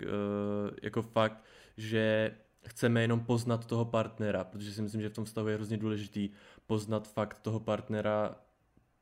jako 0.81 1.01
fakt, 1.01 1.43
že 1.77 2.35
chceme 2.67 3.01
jenom 3.01 3.19
poznat 3.19 3.65
toho 3.65 3.85
partnera, 3.85 4.43
protože 4.43 4.73
si 4.73 4.81
myslím, 4.81 5.01
že 5.01 5.09
v 5.09 5.13
tom 5.13 5.25
vztahu 5.25 5.47
je 5.47 5.55
hrozně 5.55 5.77
důležitý 5.77 6.29
poznat 6.67 7.07
fakt 7.13 7.39
toho 7.39 7.59
partnera 7.59 8.35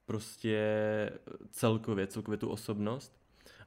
prostě 0.05 0.59
celkově, 1.51 2.07
celkově 2.07 2.37
tu 2.37 2.49
osobnost, 2.49 3.19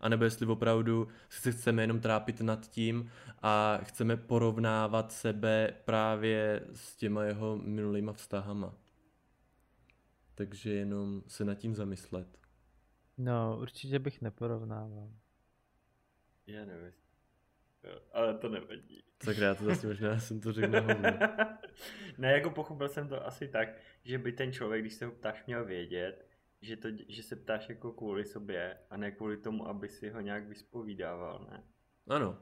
anebo 0.02 0.24
jestli 0.24 0.46
opravdu 0.46 1.08
se 1.28 1.52
chceme 1.52 1.82
jenom 1.82 2.00
trápit 2.00 2.40
nad 2.40 2.70
tím 2.70 3.10
a 3.42 3.78
chceme 3.82 4.16
porovnávat 4.16 5.12
sebe 5.12 5.74
právě 5.84 6.62
s 6.72 6.96
těma 6.96 7.24
jeho 7.24 7.56
minulýma 7.56 8.12
vztahama. 8.12 8.74
Takže 10.34 10.72
jenom 10.72 11.22
se 11.26 11.44
nad 11.44 11.54
tím 11.54 11.74
zamyslet. 11.74 12.38
No, 13.18 13.58
určitě 13.60 13.98
bych 13.98 14.22
neporovnával. 14.22 15.10
Já 16.46 16.64
nevím. 16.64 16.92
Jo, 17.84 18.00
ale 18.12 18.38
to 18.38 18.48
nevadí. 18.48 19.04
Tak 19.24 19.38
já 19.38 19.54
to 19.54 19.64
zase 19.64 19.86
možná 19.86 20.18
jsem 20.20 20.40
to 20.40 20.52
řekl 20.52 20.70
na 20.70 20.80
ne, 22.18 22.32
jako 22.32 22.50
pochopil 22.50 22.88
jsem 22.88 23.08
to 23.08 23.26
asi 23.26 23.48
tak, 23.48 23.68
že 24.04 24.18
by 24.18 24.32
ten 24.32 24.52
člověk, 24.52 24.82
když 24.82 24.94
se 24.94 25.06
ho 25.06 25.12
ptáš, 25.12 25.44
měl 25.46 25.64
vědět, 25.64 26.26
že, 26.62 26.76
to, 26.76 26.88
že 27.08 27.22
se 27.22 27.36
ptáš 27.36 27.68
jako 27.68 27.92
kvůli 27.92 28.24
sobě 28.24 28.78
a 28.90 28.96
ne 28.96 29.10
kvůli 29.10 29.36
tomu, 29.36 29.68
aby 29.68 29.88
si 29.88 30.10
ho 30.10 30.20
nějak 30.20 30.48
vyspovídával, 30.48 31.46
ne? 31.50 31.62
Ano. 32.08 32.38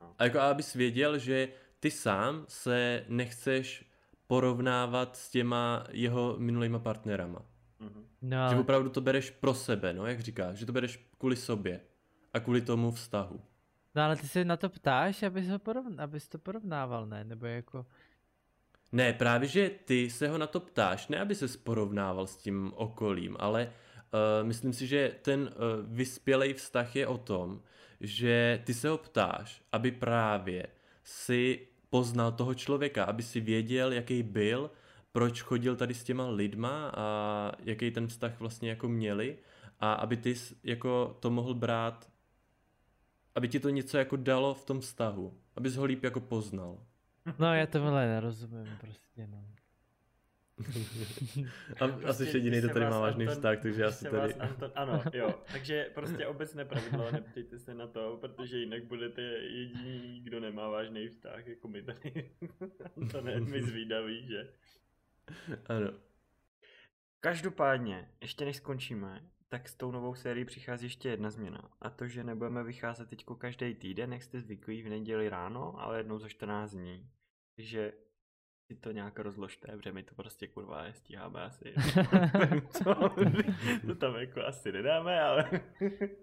No. 0.00 0.14
A 0.18 0.24
jako 0.24 0.40
abys 0.40 0.74
věděl, 0.74 1.18
že 1.18 1.48
ty 1.80 1.90
sám 1.90 2.44
se 2.48 3.04
nechceš 3.08 3.90
porovnávat 4.26 5.16
s 5.16 5.30
těma 5.30 5.84
jeho 5.90 6.36
minulýma 6.38 6.78
partnerama. 6.78 7.38
Mm-hmm. 7.80 8.04
No. 8.22 8.50
Že 8.50 8.56
opravdu 8.56 8.90
to 8.90 9.00
bereš 9.00 9.30
pro 9.30 9.54
sebe, 9.54 9.92
no, 9.92 10.06
jak 10.06 10.20
říkáš, 10.20 10.56
že 10.56 10.66
to 10.66 10.72
bereš 10.72 11.08
kvůli 11.18 11.36
sobě 11.36 11.80
a 12.32 12.40
kvůli 12.40 12.62
tomu 12.62 12.90
vztahu. 12.90 13.40
No 13.94 14.02
ale 14.02 14.16
ty 14.16 14.28
se 14.28 14.44
na 14.44 14.56
to 14.56 14.68
ptáš, 14.68 15.22
abys, 15.22 15.48
ho 15.48 15.58
porovn- 15.58 16.02
abys 16.02 16.28
to 16.28 16.38
porovnával, 16.38 17.06
ne? 17.06 17.24
Nebo 17.24 17.46
jako... 17.46 17.86
Ne, 18.92 19.12
právě, 19.12 19.48
že 19.48 19.70
ty 19.84 20.10
se 20.10 20.28
ho 20.28 20.38
na 20.38 20.46
to 20.46 20.60
ptáš, 20.60 21.08
ne 21.08 21.20
aby 21.20 21.34
se 21.34 21.58
porovnával 21.58 22.26
s 22.26 22.36
tím 22.36 22.72
okolím, 22.76 23.36
ale 23.38 23.66
uh, 23.66 24.46
myslím 24.46 24.72
si, 24.72 24.86
že 24.86 25.14
ten 25.22 25.40
uh, 25.40 25.48
vyspělej 25.94 26.54
vztah 26.54 26.96
je 26.96 27.06
o 27.06 27.18
tom, 27.18 27.62
že 28.00 28.62
ty 28.64 28.74
se 28.74 28.88
ho 28.88 28.98
ptáš, 28.98 29.62
aby 29.72 29.90
právě 29.90 30.66
si 31.04 31.68
poznal 31.90 32.32
toho 32.32 32.54
člověka, 32.54 33.04
aby 33.04 33.22
si 33.22 33.40
věděl, 33.40 33.92
jaký 33.92 34.22
byl, 34.22 34.70
proč 35.12 35.42
chodil 35.42 35.76
tady 35.76 35.94
s 35.94 36.04
těma 36.04 36.28
lidma 36.28 36.92
a 36.94 37.52
jaký 37.64 37.90
ten 37.90 38.06
vztah 38.06 38.40
vlastně 38.40 38.70
jako 38.70 38.88
měli 38.88 39.38
a 39.80 39.92
aby 39.92 40.16
ty 40.16 40.34
jako 40.62 41.16
to 41.20 41.30
mohl 41.30 41.54
brát, 41.54 42.10
aby 43.34 43.48
ti 43.48 43.60
to 43.60 43.70
něco 43.70 43.98
jako 43.98 44.16
dalo 44.16 44.54
v 44.54 44.64
tom 44.64 44.80
vztahu, 44.80 45.34
aby 45.56 45.70
ho 45.70 45.84
líp 45.84 46.04
jako 46.04 46.20
poznal. 46.20 46.78
No 47.38 47.54
já 47.54 47.66
tohle 47.66 48.06
nerozumím 48.06 48.76
prostě, 48.80 49.26
no. 49.26 49.44
A 51.80 51.88
prostě, 51.88 52.06
asi 52.06 52.24
jediný, 52.24 52.58
kdo 52.58 52.68
tady 52.68 52.84
má 52.84 52.98
vážný 52.98 53.26
vztah, 53.26 53.62
takže 53.62 53.84
asi 53.84 54.10
tady... 54.10 54.34
Anton, 54.34 54.72
ano, 54.74 55.02
jo, 55.12 55.42
takže 55.52 55.90
prostě 55.94 56.26
obecné 56.26 56.64
pravidlo, 56.64 57.10
neptejte 57.12 57.58
se 57.58 57.74
na 57.74 57.86
to, 57.86 58.16
protože 58.20 58.58
jinak 58.58 58.84
budete 58.84 59.22
jediný, 59.22 60.20
kdo 60.24 60.40
nemá 60.40 60.68
vážný 60.68 61.08
vztah, 61.08 61.46
jako 61.46 61.68
my 61.68 61.82
tady. 61.82 62.30
to 63.10 63.20
ne, 63.20 63.40
my 63.40 63.62
zvídaví, 63.62 64.26
že? 64.26 64.52
Ano. 65.66 65.90
Každopádně, 67.20 68.08
ještě 68.20 68.44
než 68.44 68.56
skončíme, 68.56 69.20
tak 69.54 69.68
s 69.68 69.74
tou 69.74 69.90
novou 69.90 70.14
sérií 70.14 70.44
přichází 70.44 70.86
ještě 70.86 71.08
jedna 71.08 71.30
změna. 71.30 71.70
A 71.80 71.90
to, 71.90 72.06
že 72.06 72.24
nebudeme 72.24 72.62
vycházet 72.62 73.08
teď 73.08 73.24
každý 73.38 73.74
týden, 73.74 74.12
jak 74.12 74.22
jste 74.22 74.40
zvyklí 74.40 74.82
v 74.82 74.88
neděli 74.88 75.28
ráno, 75.28 75.80
ale 75.80 75.98
jednou 75.98 76.18
za 76.18 76.28
14 76.28 76.70
dní. 76.70 77.10
Takže 77.56 77.92
si 78.66 78.74
to 78.74 78.90
nějak 78.90 79.18
rozložte, 79.18 79.76
protože 79.76 79.92
my 79.92 80.02
to 80.02 80.14
prostě 80.14 80.48
kurva 80.48 80.82
nestíháme 80.82 81.42
asi. 81.42 81.74
to 83.86 83.94
tam 83.94 84.14
jako 84.16 84.42
asi 84.42 84.72
nedáme, 84.72 85.20
ale... 85.20 85.50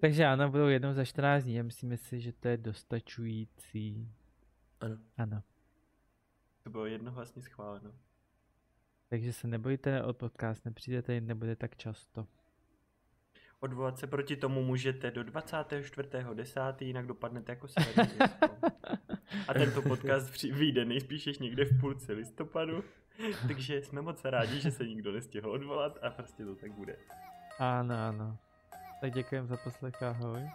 Takže 0.02 0.26
ano, 0.26 0.52
budou 0.52 0.68
jednou 0.68 0.94
za 0.94 1.06
14 1.06 1.44
dní 1.44 1.60
a 1.60 1.64
myslíme 1.64 1.98
si, 1.98 2.20
že 2.20 2.34
to 2.34 2.48
je 2.48 2.58
dostačující. 2.58 4.10
Ano. 4.80 4.98
Ano. 5.18 5.44
To 6.64 6.70
bylo 6.70 6.86
jednohlasně 6.86 7.42
schváleno. 7.42 7.92
Takže 9.10 9.34
se 9.34 9.48
nebojte, 9.48 10.04
od 10.04 10.18
podcast 10.18 10.66
nepřijdete, 10.66 11.22
nebude 11.22 11.56
tak 11.56 11.76
často. 11.76 12.28
Odvolat 13.64 14.00
se 14.00 14.08
proti 14.08 14.36
tomu 14.36 14.64
můžete 14.64 15.12
do 15.12 15.22
24.10., 15.22 16.76
jinak 16.80 17.08
dopadnete 17.08 17.52
jako 17.52 17.68
se. 17.68 17.80
A 19.48 19.54
tento 19.54 19.82
podcast 19.82 20.44
vyjde 20.44 20.86
nejspíš 20.86 21.40
někde 21.40 21.66
v 21.66 21.80
půlce 21.80 22.14
listopadu, 22.14 22.84
takže 23.48 23.82
jsme 23.82 24.02
moc 24.02 24.26
rádi, 24.26 24.60
že 24.60 24.72
se 24.72 24.84
nikdo 24.84 25.12
nestihl 25.12 25.52
odvolat 25.52 25.98
a 26.02 26.10
prostě 26.10 26.46
to 26.46 26.56
tak 26.56 26.72
bude. 26.72 26.96
Ano, 27.60 27.96
ano. 28.08 28.38
Tak 29.02 29.14
děkujem 29.14 29.48
za 29.48 29.58
poslech, 29.58 30.04
ahoj. 30.04 30.50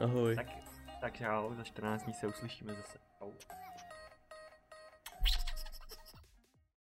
Ahoj. 0.00 0.36
Tak, 0.36 0.46
tak 1.00 1.16
čau, 1.16 1.54
za 1.54 1.64
14 1.64 2.04
dní 2.04 2.14
se 2.14 2.26
uslyšíme 2.26 2.74
zase. 2.74 2.98
Ahoj. 3.20 3.59